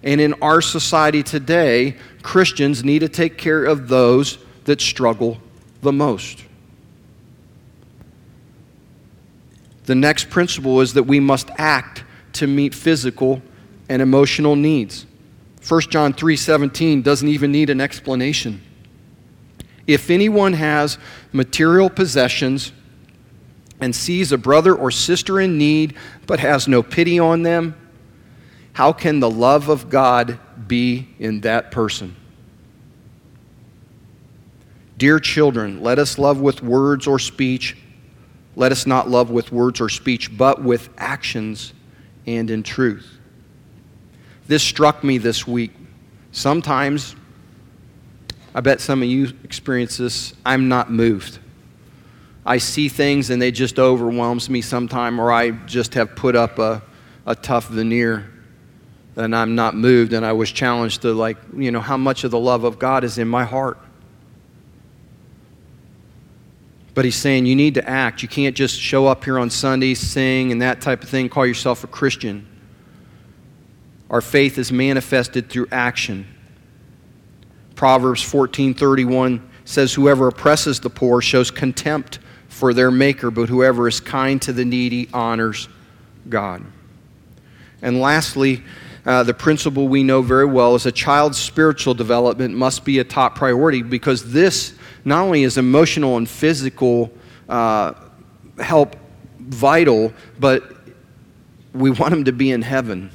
And 0.02 0.20
in 0.20 0.34
our 0.42 0.60
society 0.60 1.22
today, 1.22 1.96
Christians 2.22 2.84
need 2.84 2.98
to 3.00 3.08
take 3.08 3.38
care 3.38 3.64
of 3.64 3.88
those 3.88 4.38
that 4.64 4.80
struggle 4.80 5.38
the 5.82 5.92
most. 5.92 6.44
The 9.84 9.94
next 9.94 10.30
principle 10.30 10.80
is 10.80 10.94
that 10.94 11.04
we 11.04 11.20
must 11.20 11.50
act 11.58 12.04
to 12.34 12.46
meet 12.46 12.74
physical 12.74 13.40
and 13.88 14.02
emotional 14.02 14.56
needs. 14.56 15.06
1 15.66 15.90
John 15.90 16.12
3:17 16.12 17.02
doesn't 17.02 17.28
even 17.28 17.52
need 17.52 17.70
an 17.70 17.80
explanation. 17.80 18.60
If 19.90 20.08
anyone 20.08 20.52
has 20.52 20.98
material 21.32 21.90
possessions 21.90 22.70
and 23.80 23.94
sees 23.94 24.30
a 24.30 24.38
brother 24.38 24.72
or 24.72 24.92
sister 24.92 25.40
in 25.40 25.58
need 25.58 25.96
but 26.28 26.38
has 26.38 26.68
no 26.68 26.80
pity 26.80 27.18
on 27.18 27.42
them, 27.42 27.74
how 28.72 28.92
can 28.92 29.18
the 29.18 29.28
love 29.28 29.68
of 29.68 29.90
God 29.90 30.38
be 30.68 31.08
in 31.18 31.40
that 31.40 31.72
person? 31.72 32.14
Dear 34.96 35.18
children, 35.18 35.82
let 35.82 35.98
us 35.98 36.18
love 36.18 36.40
with 36.40 36.62
words 36.62 37.08
or 37.08 37.18
speech. 37.18 37.76
Let 38.54 38.70
us 38.70 38.86
not 38.86 39.10
love 39.10 39.30
with 39.30 39.50
words 39.50 39.80
or 39.80 39.88
speech, 39.88 40.38
but 40.38 40.62
with 40.62 40.88
actions 40.98 41.72
and 42.28 42.48
in 42.48 42.62
truth. 42.62 43.18
This 44.46 44.62
struck 44.62 45.02
me 45.02 45.18
this 45.18 45.48
week. 45.48 45.72
Sometimes 46.30 47.16
I 48.54 48.60
bet 48.60 48.80
some 48.80 49.02
of 49.02 49.08
you 49.08 49.32
experience 49.44 49.96
this. 49.96 50.34
I'm 50.44 50.68
not 50.68 50.90
moved. 50.90 51.38
I 52.44 52.58
see 52.58 52.88
things 52.88 53.30
and 53.30 53.40
they 53.40 53.50
just 53.50 53.78
overwhelms 53.78 54.50
me 54.50 54.60
sometime, 54.60 55.20
or 55.20 55.30
I 55.30 55.50
just 55.50 55.94
have 55.94 56.16
put 56.16 56.34
up 56.34 56.58
a, 56.58 56.82
a 57.26 57.34
tough 57.34 57.68
veneer 57.68 58.30
and 59.16 59.36
I'm 59.36 59.54
not 59.54 59.74
moved. 59.74 60.12
And 60.12 60.24
I 60.24 60.32
was 60.32 60.50
challenged 60.50 61.02
to, 61.02 61.12
like, 61.12 61.36
you 61.56 61.70
know, 61.70 61.80
how 61.80 61.96
much 61.96 62.24
of 62.24 62.30
the 62.30 62.38
love 62.38 62.64
of 62.64 62.78
God 62.78 63.04
is 63.04 63.18
in 63.18 63.28
my 63.28 63.44
heart. 63.44 63.78
But 66.94 67.04
he's 67.04 67.16
saying 67.16 67.46
you 67.46 67.54
need 67.54 67.74
to 67.74 67.88
act. 67.88 68.22
You 68.22 68.28
can't 68.28 68.56
just 68.56 68.80
show 68.80 69.06
up 69.06 69.24
here 69.24 69.38
on 69.38 69.48
Sunday, 69.50 69.94
sing, 69.94 70.50
and 70.50 70.60
that 70.60 70.80
type 70.80 71.02
of 71.02 71.08
thing, 71.08 71.28
call 71.28 71.46
yourself 71.46 71.84
a 71.84 71.86
Christian. 71.86 72.46
Our 74.10 74.20
faith 74.20 74.58
is 74.58 74.72
manifested 74.72 75.48
through 75.48 75.68
action. 75.70 76.26
Proverbs 77.80 78.22
14:31 78.22 79.40
says 79.64 79.94
whoever 79.94 80.28
oppresses 80.28 80.80
the 80.80 80.90
poor 80.90 81.22
shows 81.22 81.50
contempt 81.50 82.18
for 82.50 82.74
their 82.74 82.90
maker, 82.90 83.30
but 83.30 83.48
whoever 83.48 83.88
is 83.88 84.00
kind 84.00 84.42
to 84.42 84.52
the 84.52 84.66
needy 84.66 85.08
honors 85.14 85.66
God. 86.28 86.62
And 87.80 87.98
lastly, 87.98 88.62
uh, 89.06 89.22
the 89.22 89.32
principle 89.32 89.88
we 89.88 90.02
know 90.02 90.20
very 90.20 90.44
well 90.44 90.74
is 90.74 90.84
a 90.84 90.92
child's 90.92 91.38
spiritual 91.38 91.94
development 91.94 92.54
must 92.54 92.84
be 92.84 92.98
a 92.98 93.04
top 93.04 93.34
priority 93.34 93.80
because 93.80 94.30
this 94.30 94.74
not 95.06 95.22
only 95.22 95.44
is 95.44 95.56
emotional 95.56 96.18
and 96.18 96.28
physical 96.28 97.10
uh, 97.48 97.94
help 98.58 98.94
vital, 99.38 100.12
but 100.38 100.70
we 101.72 101.88
want 101.88 102.10
them 102.10 102.24
to 102.24 102.32
be 102.32 102.50
in 102.50 102.60
heaven. 102.60 103.10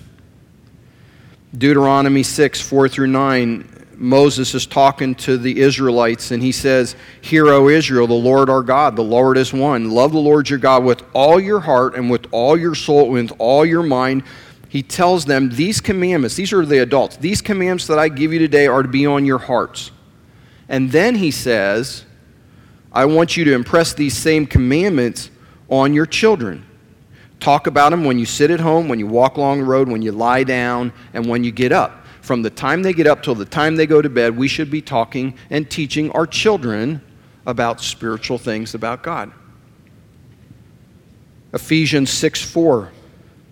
Deuteronomy 1.56 2.24
6, 2.24 2.62
4 2.62 2.90
through 2.90 3.08
9, 3.08 3.75
Moses 3.98 4.54
is 4.54 4.66
talking 4.66 5.16
to 5.16 5.38
the 5.38 5.60
Israelites, 5.60 6.32
and 6.32 6.42
he 6.42 6.52
says, 6.52 6.96
Hear, 7.22 7.48
O 7.48 7.70
Israel, 7.70 8.08
the 8.08 8.14
Lord 8.14 8.50
our 8.50 8.64
God, 8.64 8.96
the 8.96 9.04
Lord 9.04 9.38
is 9.38 9.54
one. 9.54 9.92
Love 9.92 10.12
the 10.12 10.20
Lord 10.20 10.50
your 10.50 10.60
God 10.60 10.84
with 10.84 11.04
all 11.14 11.40
your 11.40 11.60
heart 11.60 11.96
and 11.96 12.10
with 12.10 12.28
all 12.32 12.58
your 12.58 12.76
soul 12.76 13.16
and 13.16 13.30
with 13.30 13.40
all 13.40 13.66
your 13.66 13.84
mind. 13.84 14.24
He 14.70 14.84
tells 14.84 15.26
them, 15.26 15.50
These 15.50 15.82
commandments, 15.82 16.36
these 16.36 16.52
are 16.54 16.66
the 16.66 16.80
adults, 16.82 17.18
these 17.18 17.42
commandments 17.42 17.88
that 17.88 18.00
I 18.00 18.10
give 18.10 18.34
you 18.34 18.40
today 18.40 18.68
are 18.68 18.84
to 18.84 18.90
be 18.90 19.06
on 19.06 19.26
your 19.26 19.40
hearts. 19.40 19.92
And 20.68 20.92
then 20.92 21.16
he 21.16 21.32
says, 21.32 22.06
I 22.92 23.06
want 23.06 23.38
you 23.38 23.44
to 23.46 23.54
impress 23.54 23.94
these 23.94 24.18
same 24.18 24.46
commandments 24.46 25.30
on 25.70 25.94
your 25.94 26.06
children. 26.06 26.66
Talk 27.40 27.68
about 27.68 27.92
them 27.92 28.06
when 28.06 28.18
you 28.18 28.26
sit 28.26 28.50
at 28.50 28.60
home, 28.60 28.88
when 28.88 29.00
you 29.00 29.08
walk 29.08 29.38
along 29.38 29.60
the 29.60 29.66
road, 29.66 29.88
when 29.88 30.02
you 30.02 30.12
lie 30.12 30.44
down, 30.44 30.94
and 31.14 31.28
when 31.28 31.44
you 31.44 31.52
get 31.52 31.72
up 31.72 32.05
from 32.26 32.42
the 32.42 32.50
time 32.50 32.82
they 32.82 32.92
get 32.92 33.06
up 33.06 33.22
till 33.22 33.36
the 33.36 33.46
time 33.46 33.76
they 33.76 33.86
go 33.86 34.02
to 34.02 34.10
bed, 34.10 34.36
we 34.36 34.48
should 34.48 34.72
be 34.72 34.82
talking 34.82 35.38
and 35.52 35.70
teaching 35.70 36.10
our 36.12 36.26
children 36.26 37.00
about 37.46 37.80
spiritual 37.80 38.40
things 38.40 38.74
about 38.74 39.04
God. 39.04 39.32
Ephesians 41.54 42.10
6 42.10 42.42
4 42.42 42.92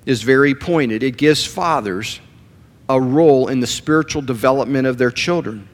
is 0.08 0.24
very 0.24 0.56
pointed. 0.56 1.04
It 1.04 1.18
gives 1.18 1.46
fathers 1.46 2.20
a 2.90 3.00
role 3.00 3.48
in 3.48 3.60
the 3.60 3.68
spiritual 3.68 4.24
development 4.24 4.88
of 4.88 4.98
their 4.98 5.12
children. 5.12 5.70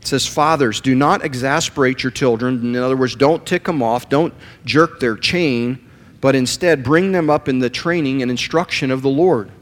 It 0.00 0.06
says, 0.06 0.26
Fathers, 0.26 0.80
do 0.80 0.94
not 0.94 1.22
exasperate 1.22 2.02
your 2.02 2.10
children. 2.10 2.74
In 2.74 2.76
other 2.76 2.96
words, 2.96 3.16
don't 3.16 3.44
tick 3.46 3.64
them 3.64 3.82
off, 3.82 4.08
don't 4.08 4.32
jerk 4.64 4.98
their 4.98 5.16
chain, 5.16 5.86
but 6.22 6.34
instead 6.34 6.82
bring 6.82 7.12
them 7.12 7.28
up 7.28 7.48
in 7.48 7.58
the 7.58 7.70
training 7.70 8.22
and 8.22 8.30
instruction 8.30 8.90
of 8.90 9.02
the 9.02 9.10
Lord. 9.10 9.52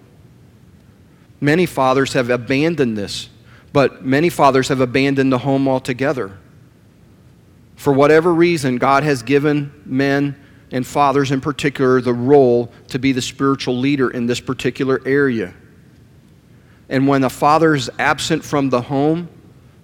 Many 1.40 1.66
fathers 1.66 2.12
have 2.14 2.30
abandoned 2.30 2.96
this, 2.96 3.28
but 3.72 4.04
many 4.04 4.30
fathers 4.30 4.68
have 4.68 4.80
abandoned 4.80 5.32
the 5.32 5.38
home 5.38 5.68
altogether. 5.68 6.38
For 7.76 7.92
whatever 7.92 8.32
reason, 8.32 8.78
God 8.78 9.02
has 9.02 9.22
given 9.22 9.72
men 9.84 10.34
and 10.72 10.86
fathers 10.86 11.30
in 11.30 11.40
particular 11.40 12.00
the 12.00 12.14
role 12.14 12.72
to 12.88 12.98
be 12.98 13.12
the 13.12 13.22
spiritual 13.22 13.76
leader 13.78 14.10
in 14.10 14.26
this 14.26 14.40
particular 14.40 15.00
area. 15.04 15.54
And 16.88 17.06
when 17.06 17.24
a 17.24 17.30
father 17.30 17.74
is 17.74 17.90
absent 17.98 18.44
from 18.44 18.70
the 18.70 18.80
home, 18.80 19.28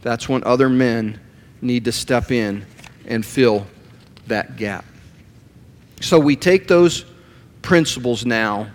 that's 0.01 0.29
when 0.29 0.43
other 0.45 0.69
men 0.69 1.21
need 1.61 1.85
to 1.85 1.93
step 1.93 2.31
in 2.31 2.65
and 3.07 3.25
fill 3.25 3.67
that 4.27 4.57
gap. 4.57 4.85
So 6.01 6.19
we 6.19 6.35
take 6.35 6.67
those 6.67 7.05
principles 7.61 8.25
now, 8.25 8.69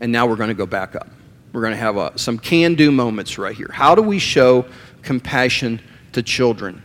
and 0.00 0.10
now 0.10 0.26
we're 0.26 0.36
going 0.36 0.48
to 0.48 0.54
go 0.54 0.66
back 0.66 0.94
up. 0.94 1.08
We're 1.52 1.62
going 1.62 1.72
to 1.72 1.78
have 1.78 1.96
a, 1.96 2.18
some 2.18 2.38
can 2.38 2.74
do 2.74 2.90
moments 2.90 3.38
right 3.38 3.56
here. 3.56 3.70
How 3.72 3.94
do 3.94 4.02
we 4.02 4.18
show 4.18 4.66
compassion 5.02 5.80
to 6.12 6.22
children. 6.22 6.82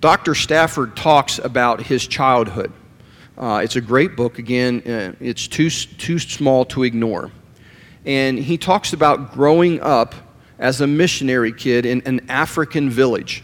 Dr. 0.00 0.34
Stafford 0.34 0.96
talks 0.96 1.38
about 1.38 1.82
his 1.82 2.06
childhood. 2.06 2.72
Uh, 3.38 3.60
it's 3.64 3.76
a 3.76 3.80
great 3.80 4.16
book. 4.16 4.38
Again, 4.38 4.82
uh, 4.86 5.12
it's 5.20 5.48
too, 5.48 5.70
too 5.70 6.18
small 6.18 6.64
to 6.66 6.82
ignore. 6.82 7.30
And 8.04 8.38
he 8.38 8.58
talks 8.58 8.92
about 8.92 9.32
growing 9.32 9.80
up 9.80 10.14
as 10.58 10.80
a 10.80 10.86
missionary 10.86 11.52
kid 11.52 11.86
in 11.86 12.02
an 12.02 12.28
African 12.28 12.90
village. 12.90 13.42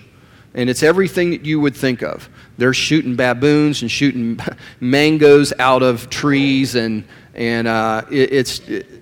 And 0.52 0.68
it's 0.68 0.82
everything 0.82 1.30
that 1.30 1.44
you 1.44 1.60
would 1.60 1.74
think 1.74 2.02
of. 2.02 2.28
They're 2.58 2.74
shooting 2.74 3.16
baboons 3.16 3.82
and 3.82 3.90
shooting 3.90 4.38
mangoes 4.80 5.52
out 5.58 5.82
of 5.82 6.10
trees, 6.10 6.74
and, 6.74 7.04
and 7.34 7.68
uh, 7.68 8.02
it, 8.10 8.32
it's, 8.32 8.58
it, 8.68 8.99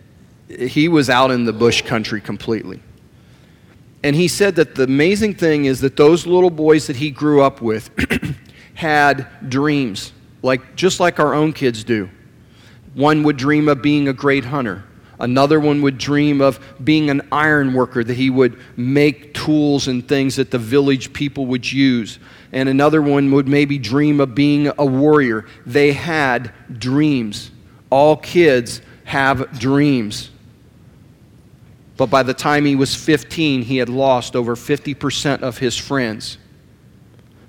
he 0.49 0.89
was 0.89 1.11
out 1.11 1.31
in 1.31 1.45
the 1.45 1.53
bush 1.53 1.83
country 1.83 2.21
completely. 2.21 2.81
And 4.03 4.15
he 4.15 4.29
said 4.29 4.57
that 4.57 4.75
the 4.75 4.85
amazing 4.85 5.35
thing 5.35 5.65
is 5.65 5.81
that 5.81 5.97
those 5.97 6.27
little 6.27 6.51
boys 6.51 6.87
that 6.87 6.97
he 6.97 7.11
grew 7.11 7.43
up 7.43 7.61
with 7.61 7.91
had 8.75 9.29
dreams, 9.49 10.13
like, 10.43 10.77
just 10.77 11.01
like 11.01 11.19
our 11.19 11.35
own 11.35 11.53
kids 11.53 11.83
do. 11.83 12.09
One 12.95 13.23
would 13.25 13.37
dream 13.37 13.69
of 13.69 13.83
being 13.83 14.09
a 14.09 14.13
great 14.13 14.45
hunter. 14.45 14.85
Another 15.21 15.59
one 15.59 15.83
would 15.83 15.99
dream 15.99 16.41
of 16.41 16.61
being 16.83 17.11
an 17.11 17.23
iron 17.33 17.75
worker, 17.75 18.05
that 18.05 18.15
he 18.15 18.31
would 18.31 18.59
make 18.77 19.35
tools 19.35 19.89
and 19.89 20.07
things 20.07 20.37
that 20.37 20.53
the 20.53 20.59
village 20.59 21.13
people 21.13 21.47
would 21.47 21.71
use. 21.71 22.21
And 22.53 22.69
another 22.69 23.03
one 23.03 23.33
would 23.33 23.49
maybe 23.49 23.79
dream 23.79 24.21
of 24.21 24.37
being 24.37 24.71
a 24.79 24.87
warrior. 24.87 25.45
They 25.67 25.93
had 25.93 26.53
dreams. 26.79 27.51
All 27.91 28.17
kids 28.17 28.81
have 29.05 29.59
dreams. 29.59 30.31
But 31.99 32.11
by 32.11 32.23
the 32.23 32.33
time 32.33 32.65
he 32.65 32.77
was 32.77 32.95
15, 32.95 33.63
he 33.63 33.77
had 33.77 33.89
lost 33.89 34.37
over 34.37 34.55
50% 34.55 35.43
of 35.43 35.59
his 35.59 35.77
friends. 35.77 36.39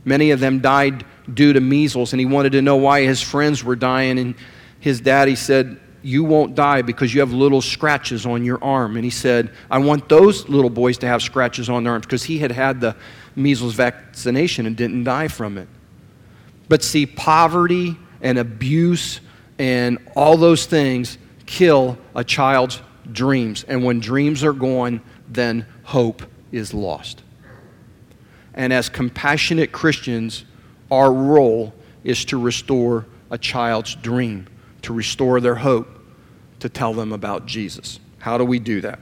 Many 0.03 0.31
of 0.31 0.39
them 0.39 0.59
died 0.59 1.05
due 1.31 1.53
to 1.53 1.61
measles, 1.61 2.13
and 2.13 2.19
he 2.19 2.25
wanted 2.25 2.53
to 2.53 2.61
know 2.63 2.75
why 2.75 3.03
his 3.03 3.21
friends 3.21 3.63
were 3.63 3.75
dying. 3.75 4.17
And 4.17 4.33
his 4.79 5.01
daddy 5.01 5.35
said, 5.35 5.79
You 6.01 6.23
won't 6.23 6.55
die 6.55 6.81
because 6.81 7.13
you 7.13 7.19
have 7.19 7.31
little 7.31 7.61
scratches 7.61 8.25
on 8.25 8.43
your 8.43 8.61
arm. 8.63 8.95
And 8.95 9.05
he 9.05 9.11
said, 9.11 9.51
I 9.69 9.77
want 9.77 10.09
those 10.09 10.49
little 10.49 10.71
boys 10.71 10.97
to 10.99 11.07
have 11.07 11.21
scratches 11.21 11.69
on 11.69 11.83
their 11.83 11.93
arms 11.93 12.07
because 12.07 12.23
he 12.23 12.39
had 12.39 12.51
had 12.51 12.81
the 12.81 12.95
measles 13.35 13.75
vaccination 13.75 14.65
and 14.65 14.75
didn't 14.75 15.03
die 15.03 15.27
from 15.27 15.59
it. 15.59 15.67
But 16.69 16.81
see, 16.83 17.05
poverty 17.05 17.97
and 18.19 18.39
abuse 18.39 19.21
and 19.59 19.99
all 20.15 20.37
those 20.37 20.65
things 20.65 21.19
kill 21.45 21.99
a 22.15 22.23
child's 22.23 22.81
dreams. 23.13 23.63
And 23.67 23.83
when 23.83 23.99
dreams 23.99 24.43
are 24.43 24.53
gone, 24.53 25.01
then 25.27 25.65
hope 25.83 26.23
is 26.51 26.73
lost. 26.73 27.23
And 28.53 28.73
as 28.73 28.89
compassionate 28.89 29.71
Christians, 29.71 30.45
our 30.91 31.11
role 31.13 31.73
is 32.03 32.25
to 32.25 32.39
restore 32.39 33.05
a 33.29 33.37
child's 33.37 33.95
dream, 33.95 34.47
to 34.81 34.93
restore 34.93 35.39
their 35.39 35.55
hope, 35.55 35.87
to 36.59 36.69
tell 36.69 36.93
them 36.93 37.13
about 37.13 37.45
Jesus. 37.45 37.99
How 38.17 38.37
do 38.37 38.43
we 38.43 38.59
do 38.59 38.81
that? 38.81 38.99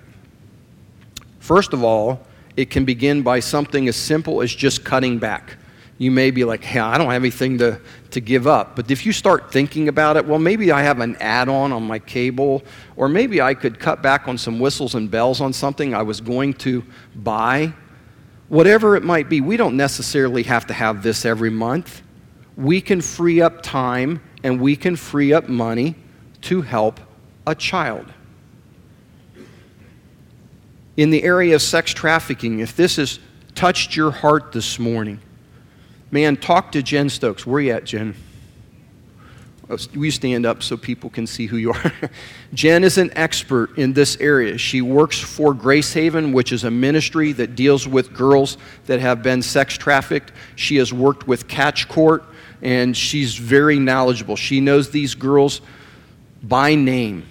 First 1.39 1.73
of 1.73 1.83
all, 1.83 2.21
it 2.55 2.69
can 2.69 2.85
begin 2.85 3.21
by 3.21 3.39
something 3.39 3.87
as 3.87 3.95
simple 3.95 4.41
as 4.41 4.53
just 4.53 4.83
cutting 4.83 5.17
back 5.17 5.57
you 5.97 6.11
may 6.11 6.31
be 6.31 6.43
like, 6.43 6.63
hey, 6.63 6.79
I 6.79 6.97
don't 6.97 7.09
have 7.09 7.21
anything 7.21 7.57
to, 7.59 7.79
to 8.11 8.19
give 8.19 8.47
up. 8.47 8.75
But 8.75 8.89
if 8.91 9.05
you 9.05 9.11
start 9.11 9.51
thinking 9.51 9.87
about 9.87 10.17
it, 10.17 10.25
well, 10.25 10.39
maybe 10.39 10.71
I 10.71 10.81
have 10.81 10.99
an 10.99 11.15
add 11.17 11.49
on 11.49 11.71
on 11.71 11.83
my 11.83 11.99
cable, 11.99 12.63
or 12.95 13.09
maybe 13.09 13.41
I 13.41 13.53
could 13.53 13.79
cut 13.79 14.01
back 14.01 14.27
on 14.27 14.37
some 14.37 14.59
whistles 14.59 14.95
and 14.95 15.09
bells 15.09 15.41
on 15.41 15.53
something 15.53 15.93
I 15.93 16.03
was 16.03 16.21
going 16.21 16.53
to 16.55 16.83
buy. 17.15 17.73
Whatever 18.49 18.95
it 18.95 19.03
might 19.03 19.29
be, 19.29 19.41
we 19.41 19.57
don't 19.57 19.75
necessarily 19.75 20.43
have 20.43 20.67
to 20.67 20.73
have 20.73 21.03
this 21.03 21.25
every 21.25 21.49
month. 21.49 22.01
We 22.55 22.81
can 22.81 23.01
free 23.01 23.41
up 23.41 23.61
time 23.61 24.21
and 24.43 24.61
we 24.61 24.75
can 24.75 24.95
free 24.95 25.33
up 25.33 25.49
money 25.49 25.95
to 26.41 26.61
help 26.61 26.99
a 27.45 27.53
child. 27.55 28.05
In 30.95 31.11
the 31.11 31.23
area 31.23 31.55
of 31.55 31.61
sex 31.61 31.93
trafficking, 31.93 32.59
if 32.59 32.75
this 32.75 32.95
has 32.95 33.19
touched 33.53 33.95
your 33.95 34.11
heart 34.11 34.51
this 34.51 34.79
morning, 34.79 35.19
Man, 36.09 36.37
talk 36.37 36.71
to 36.71 36.81
Jen 36.81 37.09
Stokes. 37.09 37.45
Where 37.45 37.57
are 37.57 37.61
you 37.61 37.71
at, 37.73 37.83
Jen? 37.83 38.15
Oh, 39.69 39.75
will 39.93 40.05
you 40.05 40.11
stand 40.11 40.45
up 40.45 40.63
so 40.63 40.77
people 40.77 41.09
can 41.09 41.27
see 41.27 41.45
who 41.45 41.57
you 41.57 41.73
are? 41.73 41.93
Jen 42.53 42.85
is 42.85 42.97
an 42.97 43.11
expert 43.13 43.77
in 43.77 43.91
this 43.91 44.15
area. 44.21 44.57
She 44.57 44.81
works 44.81 45.19
for 45.19 45.53
Gracehaven, 45.53 46.31
which 46.31 46.53
is 46.53 46.63
a 46.63 46.71
ministry 46.71 47.33
that 47.33 47.55
deals 47.55 47.85
with 47.85 48.13
girls 48.13 48.57
that 48.85 49.01
have 49.01 49.21
been 49.21 49.41
sex 49.41 49.77
trafficked. 49.77 50.31
She 50.55 50.77
has 50.77 50.93
worked 50.93 51.27
with 51.27 51.49
Catch 51.49 51.89
Court, 51.89 52.23
and 52.61 52.95
she's 52.95 53.35
very 53.35 53.77
knowledgeable. 53.77 54.37
She 54.37 54.61
knows 54.61 54.89
these 54.91 55.13
girls 55.13 55.59
by 56.41 56.75
name. 56.75 57.25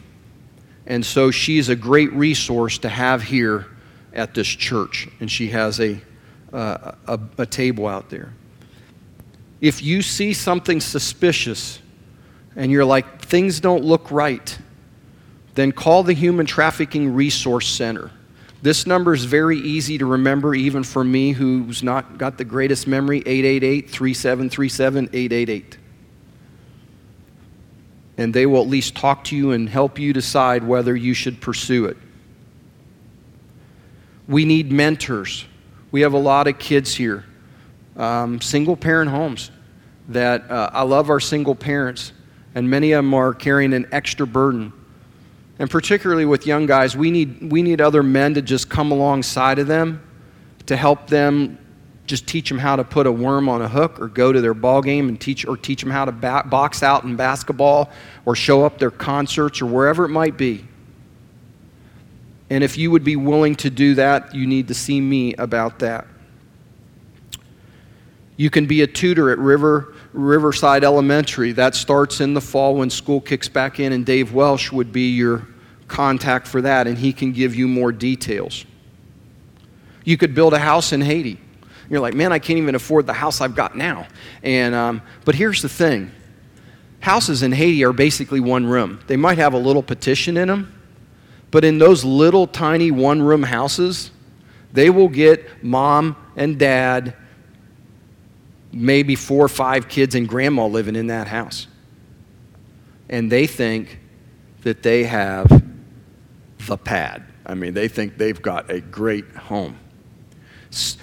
And 0.86 1.04
so 1.04 1.30
she's 1.30 1.70
a 1.70 1.76
great 1.76 2.12
resource 2.12 2.76
to 2.78 2.90
have 2.90 3.22
here 3.22 3.66
at 4.12 4.34
this 4.34 4.46
church. 4.46 5.08
And 5.20 5.30
she 5.30 5.48
has 5.48 5.80
a, 5.80 5.98
uh, 6.52 6.92
a, 7.06 7.18
a 7.38 7.46
table 7.46 7.86
out 7.86 8.10
there 8.10 8.34
if 9.60 9.82
you 9.82 10.02
see 10.02 10.32
something 10.32 10.80
suspicious 10.80 11.80
and 12.54 12.70
you're 12.70 12.84
like, 12.84 13.20
things 13.22 13.60
don't 13.60 13.84
look 13.84 14.10
right, 14.10 14.58
then 15.54 15.72
call 15.72 16.02
the 16.02 16.12
Human 16.12 16.46
Trafficking 16.46 17.14
Resource 17.14 17.68
Center. 17.68 18.10
This 18.62 18.86
number 18.86 19.14
is 19.14 19.24
very 19.24 19.58
easy 19.58 19.98
to 19.98 20.06
remember, 20.06 20.54
even 20.54 20.82
for 20.82 21.04
me 21.04 21.32
who's 21.32 21.82
not 21.82 22.18
got 22.18 22.38
the 22.38 22.44
greatest 22.44 22.86
memory 22.86 23.18
888 23.18 23.90
3737 23.90 25.04
888. 25.12 25.78
And 28.18 28.32
they 28.32 28.46
will 28.46 28.62
at 28.62 28.68
least 28.68 28.94
talk 28.94 29.24
to 29.24 29.36
you 29.36 29.52
and 29.52 29.68
help 29.68 29.98
you 29.98 30.12
decide 30.12 30.64
whether 30.64 30.96
you 30.96 31.12
should 31.12 31.40
pursue 31.40 31.84
it. 31.86 31.96
We 34.26 34.44
need 34.44 34.72
mentors. 34.72 35.44
We 35.92 36.00
have 36.00 36.14
a 36.14 36.18
lot 36.18 36.48
of 36.48 36.58
kids 36.58 36.94
here 36.94 37.24
um, 37.96 38.40
single 38.40 38.76
parent 38.76 39.10
homes 39.10 39.50
that 40.08 40.50
uh, 40.50 40.70
I 40.72 40.82
love 40.82 41.10
our 41.10 41.20
single 41.20 41.54
parents, 41.54 42.12
and 42.54 42.68
many 42.68 42.92
of 42.92 43.04
them 43.04 43.14
are 43.14 43.34
carrying 43.34 43.72
an 43.74 43.86
extra 43.92 44.26
burden. 44.26 44.72
And 45.58 45.70
particularly 45.70 46.26
with 46.26 46.46
young 46.46 46.66
guys, 46.66 46.96
we 46.96 47.10
need, 47.10 47.50
we 47.50 47.62
need 47.62 47.80
other 47.80 48.02
men 48.02 48.34
to 48.34 48.42
just 48.42 48.68
come 48.68 48.92
alongside 48.92 49.58
of 49.58 49.66
them 49.66 50.02
to 50.66 50.76
help 50.76 51.06
them 51.06 51.58
just 52.06 52.26
teach 52.26 52.48
them 52.48 52.58
how 52.58 52.76
to 52.76 52.84
put 52.84 53.06
a 53.06 53.12
worm 53.12 53.48
on 53.48 53.62
a 53.62 53.68
hook 53.68 54.00
or 54.00 54.06
go 54.06 54.32
to 54.32 54.40
their 54.40 54.54
ball 54.54 54.80
game 54.80 55.08
and 55.08 55.20
teach 55.20 55.44
or 55.44 55.56
teach 55.56 55.80
them 55.80 55.90
how 55.90 56.04
to 56.04 56.12
box 56.12 56.82
out 56.82 57.04
in 57.04 57.16
basketball 57.16 57.90
or 58.24 58.36
show 58.36 58.64
up 58.64 58.78
their 58.78 58.90
concerts 58.90 59.60
or 59.60 59.66
wherever 59.66 60.04
it 60.04 60.10
might 60.10 60.36
be. 60.36 60.64
And 62.48 62.62
if 62.62 62.78
you 62.78 62.92
would 62.92 63.02
be 63.02 63.16
willing 63.16 63.56
to 63.56 63.70
do 63.70 63.96
that, 63.96 64.34
you 64.34 64.46
need 64.46 64.68
to 64.68 64.74
see 64.74 65.00
me 65.00 65.34
about 65.34 65.80
that. 65.80 66.06
You 68.36 68.50
can 68.50 68.66
be 68.66 68.82
a 68.82 68.86
tutor 68.86 69.30
at 69.30 69.38
River, 69.38 69.94
Riverside 70.12 70.84
Elementary. 70.84 71.52
That 71.52 71.74
starts 71.74 72.20
in 72.20 72.34
the 72.34 72.40
fall 72.40 72.76
when 72.76 72.90
school 72.90 73.20
kicks 73.20 73.48
back 73.48 73.80
in, 73.80 73.92
and 73.92 74.04
Dave 74.04 74.32
Welsh 74.32 74.70
would 74.70 74.92
be 74.92 75.10
your 75.10 75.46
contact 75.88 76.46
for 76.46 76.60
that, 76.62 76.86
and 76.86 76.98
he 76.98 77.12
can 77.12 77.32
give 77.32 77.54
you 77.54 77.66
more 77.66 77.92
details. 77.92 78.64
You 80.04 80.16
could 80.16 80.34
build 80.34 80.52
a 80.52 80.58
house 80.58 80.92
in 80.92 81.00
Haiti. 81.00 81.40
You're 81.88 82.00
like, 82.00 82.14
man, 82.14 82.32
I 82.32 82.38
can't 82.38 82.58
even 82.58 82.74
afford 82.74 83.06
the 83.06 83.12
house 83.12 83.40
I've 83.40 83.54
got 83.54 83.76
now. 83.76 84.06
And, 84.42 84.74
um, 84.74 85.02
but 85.24 85.34
here's 85.34 85.62
the 85.62 85.68
thing 85.68 86.10
houses 87.00 87.42
in 87.42 87.52
Haiti 87.52 87.84
are 87.84 87.92
basically 87.92 88.40
one 88.40 88.66
room. 88.66 89.00
They 89.06 89.16
might 89.16 89.38
have 89.38 89.54
a 89.54 89.58
little 89.58 89.82
petition 89.82 90.36
in 90.36 90.48
them, 90.48 90.74
but 91.50 91.64
in 91.64 91.78
those 91.78 92.04
little 92.04 92.46
tiny 92.46 92.90
one 92.90 93.22
room 93.22 93.44
houses, 93.44 94.10
they 94.72 94.90
will 94.90 95.08
get 95.08 95.62
mom 95.62 96.16
and 96.34 96.58
dad 96.58 97.14
maybe 98.72 99.14
four 99.14 99.44
or 99.44 99.48
five 99.48 99.88
kids 99.88 100.14
and 100.14 100.28
grandma 100.28 100.66
living 100.66 100.96
in 100.96 101.08
that 101.08 101.28
house. 101.28 101.66
And 103.08 103.30
they 103.30 103.46
think 103.46 104.00
that 104.62 104.82
they 104.82 105.04
have 105.04 105.62
the 106.66 106.76
pad. 106.76 107.24
I 107.44 107.54
mean, 107.54 107.74
they 107.74 107.88
think 107.88 108.18
they've 108.18 108.40
got 108.40 108.70
a 108.70 108.80
great 108.80 109.30
home. 109.32 109.78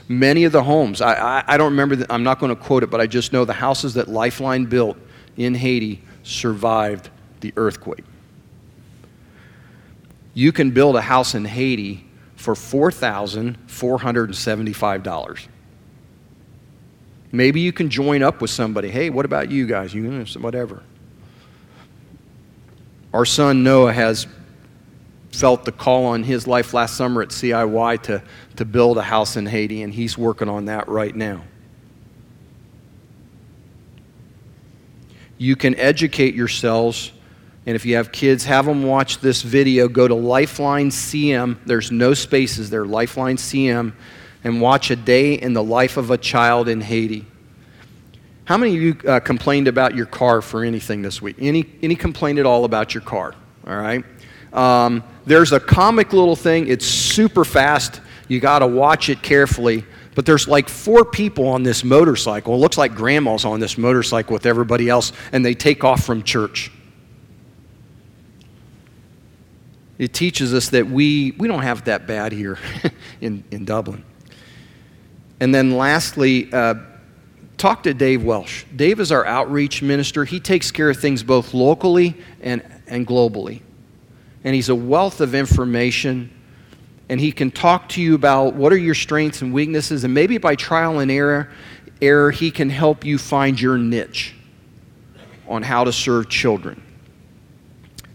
Many 0.07 0.43
of 0.43 0.51
the 0.51 0.61
homes, 0.61 1.01
I, 1.01 1.13
I, 1.13 1.43
I 1.47 1.57
don't 1.57 1.71
remember, 1.71 1.95
the, 1.95 2.13
I'm 2.13 2.23
not 2.23 2.39
going 2.39 2.55
to 2.55 2.61
quote 2.61 2.83
it, 2.83 2.89
but 2.89 2.99
I 2.99 3.07
just 3.07 3.33
know 3.33 3.45
the 3.45 3.53
houses 3.53 3.93
that 3.95 4.09
Lifeline 4.09 4.65
built 4.65 4.97
in 5.37 5.55
Haiti 5.55 6.03
survived 6.23 7.09
the 7.39 7.53
earthquake. 7.55 8.03
You 10.33 10.51
can 10.51 10.71
build 10.71 10.95
a 10.95 11.01
house 11.01 11.35
in 11.35 11.45
Haiti 11.45 12.09
for 12.35 12.55
$4,475. 12.55 15.47
Maybe 17.33 17.61
you 17.61 17.73
can 17.73 17.89
join 17.89 18.21
up 18.21 18.41
with 18.41 18.51
somebody. 18.51 18.91
Hey, 18.91 19.09
what 19.09 19.25
about 19.25 19.49
you 19.49 19.65
guys? 19.65 19.91
You 19.91 20.23
whatever. 20.39 20.83
Our 23.11 23.25
son 23.25 23.63
Noah 23.63 23.91
has 23.91 24.27
felt 25.31 25.65
the 25.65 25.71
call 25.71 26.05
on 26.05 26.21
his 26.21 26.45
life 26.45 26.75
last 26.75 26.95
summer 26.95 27.23
at 27.23 27.29
CIY 27.29 28.03
to, 28.03 28.21
to 28.57 28.65
build 28.65 28.99
a 28.99 29.01
house 29.01 29.35
in 29.35 29.47
Haiti, 29.47 29.81
and 29.81 29.91
he's 29.91 30.15
working 30.15 30.47
on 30.47 30.65
that 30.65 30.87
right 30.87 31.15
now. 31.15 31.43
You 35.39 35.55
can 35.55 35.73
educate 35.75 36.35
yourselves, 36.35 37.11
and 37.65 37.75
if 37.75 37.83
you 37.83 37.95
have 37.95 38.11
kids, 38.11 38.45
have 38.45 38.67
them 38.67 38.83
watch 38.83 39.17
this 39.17 39.41
video. 39.41 39.87
Go 39.87 40.07
to 40.07 40.13
Lifeline 40.13 40.91
CM, 40.91 41.57
there's 41.65 41.91
no 41.91 42.13
spaces 42.13 42.69
there, 42.69 42.85
Lifeline 42.85 43.37
CM, 43.37 43.93
and 44.43 44.61
watch 44.61 44.91
a 44.91 44.95
day 44.95 45.33
in 45.33 45.53
the 45.53 45.63
life 45.63 45.97
of 45.97 46.11
a 46.11 46.17
child 46.17 46.67
in 46.67 46.81
Haiti. 46.81 47.25
How 48.45 48.57
many 48.57 48.75
of 48.75 48.81
you 48.81 49.09
uh, 49.09 49.19
complained 49.21 49.67
about 49.67 49.95
your 49.95 50.05
car 50.05 50.41
for 50.41 50.63
anything 50.63 51.01
this 51.01 51.21
week? 51.21 51.37
Any, 51.39 51.65
any 51.81 51.95
complaint 51.95 52.39
at 52.39 52.45
all 52.45 52.65
about 52.65 52.93
your 52.93 53.01
car? 53.01 53.35
All 53.65 53.77
right. 53.77 54.03
Um, 54.51 55.03
there's 55.25 55.53
a 55.53 55.59
comic 55.59 56.11
little 56.11 56.35
thing. 56.35 56.67
It's 56.67 56.85
super 56.85 57.45
fast. 57.45 58.01
You 58.27 58.39
got 58.39 58.59
to 58.59 58.67
watch 58.67 59.09
it 59.09 59.21
carefully. 59.21 59.85
But 60.15 60.25
there's 60.25 60.47
like 60.47 60.69
four 60.69 61.05
people 61.05 61.47
on 61.47 61.63
this 61.63 61.83
motorcycle. 61.83 62.53
It 62.53 62.57
looks 62.57 62.77
like 62.77 62.93
grandma's 62.93 63.45
on 63.45 63.59
this 63.59 63.77
motorcycle 63.77 64.33
with 64.33 64.45
everybody 64.45 64.89
else, 64.89 65.11
and 65.31 65.43
they 65.43 65.53
take 65.53 65.83
off 65.83 66.03
from 66.03 66.21
church. 66.23 66.71
It 69.97 70.13
teaches 70.13 70.53
us 70.53 70.69
that 70.69 70.87
we, 70.87 71.31
we 71.37 71.47
don't 71.47 71.61
have 71.61 71.85
that 71.85 72.07
bad 72.07 72.31
here 72.31 72.59
in, 73.21 73.43
in 73.51 73.65
Dublin. 73.65 74.03
And 75.43 75.53
then 75.53 75.71
lastly, 75.71 76.47
uh, 76.53 76.75
talk 77.57 77.83
to 77.83 77.93
Dave 77.93 78.23
Welsh. 78.23 78.63
Dave 78.77 79.01
is 79.01 79.11
our 79.11 79.25
outreach 79.25 79.81
minister. 79.81 80.23
He 80.23 80.39
takes 80.39 80.71
care 80.71 80.89
of 80.89 80.95
things 80.95 81.21
both 81.21 81.53
locally 81.53 82.15
and, 82.39 82.63
and 82.87 83.05
globally. 83.05 83.59
And 84.45 84.55
he's 84.55 84.69
a 84.69 84.75
wealth 84.75 85.19
of 85.19 85.35
information. 85.35 86.31
And 87.09 87.19
he 87.19 87.33
can 87.33 87.51
talk 87.51 87.89
to 87.89 88.01
you 88.01 88.15
about 88.15 88.53
what 88.53 88.71
are 88.71 88.77
your 88.77 88.95
strengths 88.95 89.41
and 89.41 89.53
weaknesses. 89.53 90.05
And 90.05 90.13
maybe 90.13 90.37
by 90.37 90.55
trial 90.55 90.99
and 90.99 91.11
error, 91.11 91.51
error 92.01 92.31
he 92.31 92.49
can 92.49 92.69
help 92.69 93.03
you 93.03 93.17
find 93.17 93.59
your 93.59 93.77
niche 93.77 94.35
on 95.45 95.61
how 95.61 95.83
to 95.83 95.91
serve 95.91 96.29
children. 96.29 96.81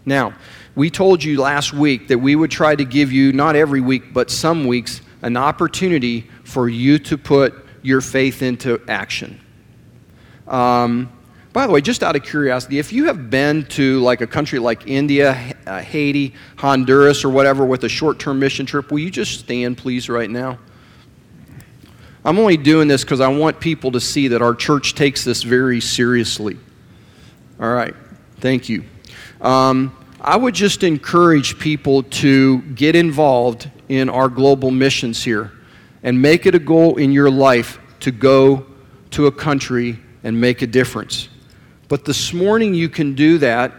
Now, 0.03 0.33
we 0.73 0.89
told 0.89 1.23
you 1.23 1.39
last 1.39 1.73
week 1.73 2.07
that 2.07 2.17
we 2.17 2.35
would 2.35 2.49
try 2.49 2.75
to 2.75 2.85
give 2.85 3.11
you, 3.11 3.33
not 3.33 3.55
every 3.55 3.81
week, 3.81 4.13
but 4.15 4.31
some 4.31 4.65
weeks, 4.65 5.01
an 5.21 5.37
opportunity 5.37 6.27
for 6.49 6.67
you 6.67 6.97
to 6.97 7.17
put 7.17 7.53
your 7.83 8.01
faith 8.01 8.41
into 8.41 8.81
action. 8.87 9.39
Um, 10.47 11.11
by 11.53 11.67
the 11.67 11.73
way, 11.73 11.79
just 11.79 12.01
out 12.01 12.15
of 12.15 12.23
curiosity, 12.23 12.79
if 12.79 12.91
you 12.91 13.05
have 13.05 13.29
been 13.29 13.65
to 13.67 13.99
like 13.99 14.21
a 14.21 14.27
country 14.27 14.57
like 14.57 14.87
India, 14.87 15.55
uh, 15.67 15.79
Haiti, 15.79 16.33
Honduras, 16.57 17.23
or 17.23 17.29
whatever 17.29 17.65
with 17.65 17.83
a 17.83 17.89
short 17.89 18.19
term 18.19 18.39
mission 18.39 18.65
trip, 18.65 18.91
will 18.91 18.99
you 18.99 19.11
just 19.11 19.39
stand, 19.39 19.77
please, 19.77 20.09
right 20.09 20.29
now? 20.29 20.57
I'm 22.25 22.37
only 22.39 22.57
doing 22.57 22.87
this 22.87 23.03
because 23.03 23.21
I 23.21 23.27
want 23.27 23.59
people 23.59 23.91
to 23.91 23.99
see 23.99 24.27
that 24.29 24.41
our 24.41 24.55
church 24.55 24.95
takes 24.95 25.23
this 25.23 25.43
very 25.43 25.79
seriously. 25.79 26.57
All 27.59 27.71
right, 27.71 27.95
thank 28.37 28.69
you. 28.69 28.83
Um, 29.39 29.95
I 30.19 30.35
would 30.35 30.55
just 30.55 30.83
encourage 30.83 31.59
people 31.59 32.03
to 32.03 32.61
get 32.73 32.95
involved 32.95 33.69
in 33.87 34.09
our 34.09 34.29
global 34.29 34.71
missions 34.71 35.23
here 35.23 35.51
and 36.03 36.21
make 36.21 36.45
it 36.45 36.55
a 36.55 36.59
goal 36.59 36.97
in 36.97 37.11
your 37.11 37.29
life 37.29 37.79
to 38.01 38.11
go 38.11 38.65
to 39.11 39.27
a 39.27 39.31
country 39.31 39.99
and 40.23 40.39
make 40.39 40.61
a 40.61 40.67
difference. 40.67 41.29
But 41.87 42.05
this 42.05 42.33
morning 42.33 42.73
you 42.73 42.89
can 42.89 43.15
do 43.15 43.37
that. 43.39 43.73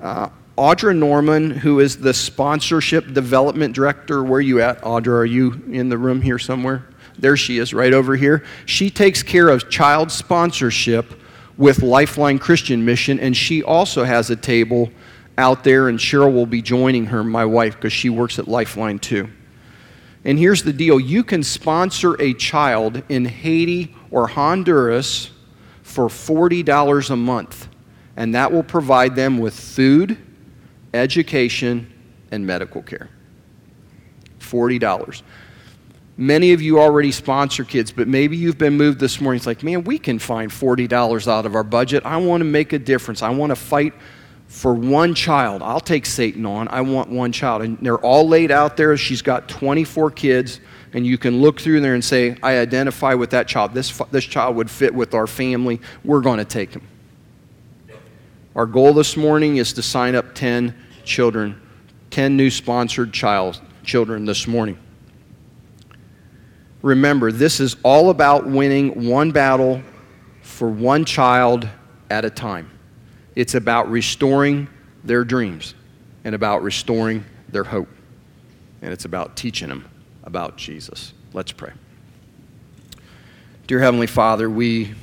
Uh, 0.00 0.28
Audra 0.56 0.96
Norman, 0.96 1.50
who 1.50 1.80
is 1.80 1.98
the 1.98 2.14
sponsorship 2.14 3.12
development 3.12 3.74
director, 3.74 4.22
where 4.22 4.38
are 4.38 4.40
you 4.40 4.62
at? 4.62 4.80
Audra, 4.82 5.18
are 5.18 5.24
you 5.26 5.62
in 5.70 5.88
the 5.88 5.98
room 5.98 6.22
here 6.22 6.38
somewhere? 6.38 6.86
There 7.18 7.36
she 7.36 7.58
is, 7.58 7.74
right 7.74 7.92
over 7.92 8.16
here. 8.16 8.44
She 8.64 8.88
takes 8.88 9.22
care 9.22 9.48
of 9.48 9.68
child 9.68 10.10
sponsorship 10.10 11.20
with 11.58 11.82
Lifeline 11.82 12.38
Christian 12.38 12.84
Mission, 12.84 13.18
and 13.20 13.36
she 13.36 13.62
also 13.62 14.04
has 14.04 14.30
a 14.30 14.36
table 14.36 14.90
out 15.38 15.64
there, 15.64 15.88
and 15.88 15.98
Cheryl 15.98 16.32
will 16.32 16.46
be 16.46 16.62
joining 16.62 17.06
her, 17.06 17.22
my 17.22 17.44
wife, 17.44 17.74
because 17.74 17.92
she 17.92 18.08
works 18.08 18.38
at 18.38 18.48
Lifeline 18.48 18.98
too. 18.98 19.28
And 20.26 20.40
here's 20.40 20.64
the 20.64 20.72
deal 20.72 20.98
you 20.98 21.22
can 21.22 21.44
sponsor 21.44 22.20
a 22.20 22.34
child 22.34 23.02
in 23.08 23.24
Haiti 23.24 23.94
or 24.10 24.26
Honduras 24.26 25.30
for 25.82 26.08
$40 26.08 27.10
a 27.10 27.16
month, 27.16 27.68
and 28.16 28.34
that 28.34 28.50
will 28.50 28.64
provide 28.64 29.14
them 29.14 29.38
with 29.38 29.58
food, 29.58 30.18
education, 30.92 31.92
and 32.32 32.44
medical 32.44 32.82
care. 32.82 33.08
$40. 34.40 35.22
Many 36.16 36.52
of 36.52 36.60
you 36.60 36.80
already 36.80 37.12
sponsor 37.12 37.62
kids, 37.62 37.92
but 37.92 38.08
maybe 38.08 38.36
you've 38.36 38.58
been 38.58 38.76
moved 38.76 38.98
this 38.98 39.20
morning. 39.20 39.36
It's 39.36 39.46
like, 39.46 39.62
man, 39.62 39.84
we 39.84 39.96
can 39.96 40.18
find 40.18 40.50
$40 40.50 41.28
out 41.28 41.46
of 41.46 41.54
our 41.54 41.62
budget. 41.62 42.04
I 42.04 42.16
want 42.16 42.40
to 42.40 42.46
make 42.46 42.72
a 42.72 42.80
difference. 42.80 43.22
I 43.22 43.30
want 43.30 43.50
to 43.50 43.56
fight 43.56 43.94
for 44.46 44.74
one 44.74 45.14
child. 45.14 45.62
I'll 45.62 45.80
take 45.80 46.06
Satan 46.06 46.46
on. 46.46 46.68
I 46.68 46.80
want 46.80 47.10
one 47.10 47.32
child. 47.32 47.62
And 47.62 47.78
they're 47.78 47.98
all 47.98 48.28
laid 48.28 48.50
out 48.50 48.76
there. 48.76 48.96
She's 48.96 49.22
got 49.22 49.48
24 49.48 50.10
kids, 50.12 50.60
and 50.92 51.06
you 51.06 51.18
can 51.18 51.40
look 51.40 51.60
through 51.60 51.80
there 51.80 51.94
and 51.94 52.04
say, 52.04 52.36
I 52.42 52.58
identify 52.58 53.14
with 53.14 53.30
that 53.30 53.48
child. 53.48 53.74
This, 53.74 54.00
this 54.10 54.24
child 54.24 54.56
would 54.56 54.70
fit 54.70 54.94
with 54.94 55.14
our 55.14 55.26
family. 55.26 55.80
We're 56.04 56.20
going 56.20 56.38
to 56.38 56.44
take 56.44 56.72
him. 56.72 56.86
Our 58.54 58.66
goal 58.66 58.94
this 58.94 59.16
morning 59.16 59.58
is 59.58 59.72
to 59.74 59.82
sign 59.82 60.14
up 60.14 60.34
10 60.34 60.74
children, 61.04 61.60
10 62.10 62.36
new 62.36 62.48
sponsored 62.48 63.12
child, 63.12 63.60
children 63.84 64.24
this 64.24 64.46
morning. 64.46 64.78
Remember, 66.80 67.32
this 67.32 67.60
is 67.60 67.76
all 67.82 68.10
about 68.10 68.46
winning 68.46 69.08
one 69.08 69.32
battle 69.32 69.82
for 70.40 70.68
one 70.68 71.04
child 71.04 71.68
at 72.08 72.24
a 72.24 72.30
time. 72.30 72.70
It's 73.36 73.54
about 73.54 73.90
restoring 73.90 74.66
their 75.04 75.22
dreams 75.22 75.74
and 76.24 76.34
about 76.34 76.62
restoring 76.62 77.24
their 77.50 77.64
hope. 77.64 77.88
And 78.80 78.92
it's 78.92 79.04
about 79.04 79.36
teaching 79.36 79.68
them 79.68 79.84
about 80.24 80.56
Jesus. 80.56 81.12
Let's 81.34 81.52
pray. 81.52 81.72
Dear 83.66 83.80
Heavenly 83.80 84.06
Father, 84.06 84.48
we 84.48 84.94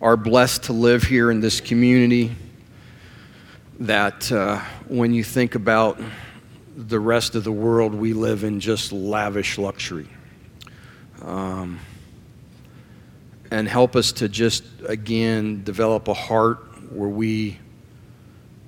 are 0.00 0.16
blessed 0.16 0.64
to 0.64 0.72
live 0.72 1.02
here 1.02 1.30
in 1.30 1.40
this 1.40 1.60
community 1.60 2.36
that 3.80 4.30
uh, 4.30 4.60
when 4.86 5.12
you 5.12 5.24
think 5.24 5.56
about 5.56 6.00
the 6.76 7.00
rest 7.00 7.34
of 7.34 7.42
the 7.42 7.52
world, 7.52 7.94
we 7.94 8.12
live 8.12 8.44
in 8.44 8.60
just 8.60 8.92
lavish 8.92 9.58
luxury. 9.58 10.08
Um, 11.22 11.80
and 13.50 13.66
help 13.66 13.96
us 13.96 14.12
to 14.12 14.28
just, 14.28 14.62
again, 14.86 15.64
develop 15.64 16.06
a 16.06 16.14
heart 16.14 16.69
where 16.90 17.08
we 17.08 17.58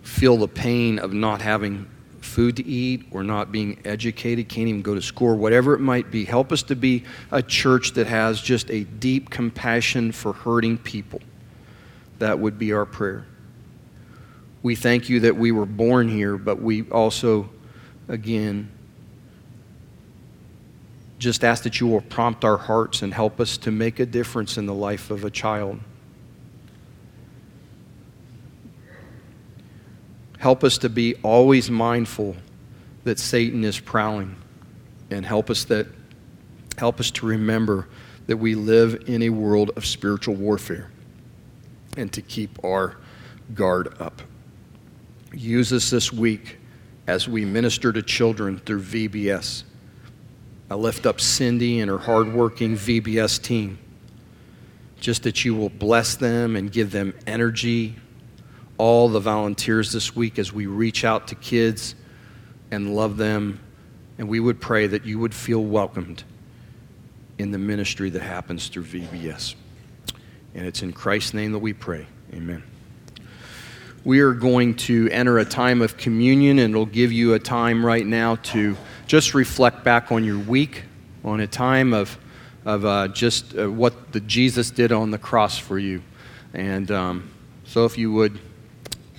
feel 0.03 0.37
the 0.37 0.49
pain 0.49 0.99
of 0.99 1.13
not 1.13 1.41
having 1.41 1.89
food 2.21 2.57
to 2.57 2.65
eat 2.65 3.05
or 3.11 3.23
not 3.23 3.53
being 3.53 3.79
educated, 3.85 4.49
can't 4.49 4.69
even 4.69 4.83
go 4.83 4.95
to 4.95 5.03
school, 5.03 5.37
whatever 5.37 5.75
it 5.75 5.81
might 5.81 6.11
be. 6.11 6.25
Help 6.25 6.53
us 6.53 6.63
to 6.63 6.77
be 6.77 7.05
a 7.31 7.43
church 7.43 7.93
that 7.93 8.07
has 8.07 8.41
just 8.41 8.71
a 8.71 8.85
deep 8.85 9.31
compassion 9.31 10.13
for 10.13 10.33
hurting 10.33 10.79
people. 10.79 11.21
That 12.19 12.39
would 12.39 12.59
be 12.59 12.73
our 12.73 12.87
prayer. 12.87 13.27
We 14.63 14.77
thank 14.77 15.09
you 15.09 15.21
that 15.21 15.37
we 15.37 15.51
were 15.51 15.67
born 15.67 16.09
here, 16.09 16.39
but 16.39 16.63
we 16.63 16.89
also, 16.91 17.51
again, 18.09 18.71
just 21.19 21.45
ask 21.45 21.65
that 21.65 21.81
you 21.81 21.87
will 21.89 22.01
prompt 22.01 22.45
our 22.45 22.57
hearts 22.57 23.03
and 23.03 23.13
help 23.13 23.41
us 23.41 23.57
to 23.59 23.71
make 23.71 23.99
a 23.99 24.07
difference 24.07 24.57
in 24.57 24.67
the 24.67 24.75
life 24.75 25.11
of 25.11 25.25
a 25.25 25.31
child. 25.31 25.81
Help 30.43 30.65
us 30.65 30.77
to 30.79 30.89
be 30.89 31.15
always 31.23 31.71
mindful 31.71 32.35
that 33.05 33.17
Satan 33.17 33.63
is 33.63 33.79
prowling 33.79 34.35
and 35.09 35.25
help 35.25 35.49
us 35.51 35.63
that 35.67 35.87
help 36.77 36.99
us 36.99 37.13
to 37.13 37.27
remember 37.27 37.87
that 38.27 38.39
we 38.39 38.57
live 38.57 39.05
in 39.07 39.23
a 39.23 39.29
world 39.29 39.71
of 39.77 39.87
spiritual 39.87 40.35
warfare 40.35 40.91
and 41.97 42.13
to 42.13 42.21
keep 42.21 42.59
our 42.65 42.97
guard 43.55 43.95
up. 44.01 44.21
Use 45.33 45.73
us 45.73 45.91
this 45.91 46.13
week 46.13 46.59
as 47.07 47.29
we 47.29 47.45
minister 47.45 47.93
to 47.93 48.03
children 48.03 48.59
through 48.59 48.83
VBS. 48.83 49.63
I 50.69 50.75
lift 50.75 51.07
up 51.07 51.21
Cindy 51.21 51.79
and 51.79 51.89
her 51.89 51.99
hardworking 51.99 52.75
VBS 52.75 53.41
team. 53.41 53.79
Just 54.99 55.23
that 55.23 55.45
you 55.45 55.55
will 55.55 55.71
bless 55.71 56.17
them 56.17 56.57
and 56.57 56.73
give 56.73 56.91
them 56.91 57.15
energy 57.29 57.95
all 58.83 59.09
the 59.09 59.21
volunteers 59.21 59.93
this 59.93 60.17
week 60.17 60.41
as 60.41 60.53
we 60.53 60.67
reach 60.67 61.05
out 61.05 61.29
to 61.29 61.37
kids 61.37 61.95
and 62.73 62.97
love 62.97 63.17
them. 63.17 63.61
And 64.19 64.29
we 64.29 64.41
would 64.41 64.61
pray 64.61 64.89
that 64.89 65.07
you 65.07 65.21
would 65.21 65.33
feel 65.33 65.63
welcomed 65.63 66.25
in 67.39 67.53
the 67.53 67.59
ministry 67.59 68.11
that 68.11 68.23
happens 68.23 68.67
through 68.67 68.83
VBS. 68.83 69.55
And 70.57 70.67
it's 70.67 70.83
in 70.83 70.93
Christ's 70.93 71.33
name 71.33 71.53
that 71.53 71.61
we 71.61 71.73
pray. 71.73 72.09
Amen. 72.35 72.65
we 74.03 74.19
are 74.19 74.33
going 74.33 74.75
to 74.75 75.09
enter 75.13 75.39
a 75.39 75.45
time 75.45 75.81
of 75.81 75.97
communion, 75.97 76.59
and 76.59 76.75
it'll 76.75 76.85
give 76.85 77.13
you 77.13 77.35
a 77.35 77.39
time 77.39 77.87
right 77.87 78.05
now 78.05 78.35
to 78.35 78.77
just 79.07 79.33
reflect 79.33 79.85
back 79.85 80.11
on 80.11 80.25
your 80.25 80.41
week, 80.41 80.83
on 81.23 81.39
a 81.39 81.47
time 81.47 81.95
of, 81.95 82.19
of 82.65 82.85
uh, 82.85 83.07
just 83.07 83.57
uh, 83.57 83.71
what 83.71 84.11
the 84.11 84.19
Jesus 84.19 84.73
did 84.73 84.91
on 84.91 85.13
the 85.13 85.19
cross 85.19 85.57
for 85.57 85.79
you. 85.79 86.03
And 86.53 86.91
um, 86.91 87.31
so, 87.65 87.85
if 87.85 87.97
you 87.97 88.13
would, 88.13 88.41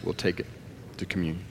we'll 0.04 0.14
take 0.14 0.40
it 0.40 0.48
to 0.98 1.06
communion. 1.06 1.46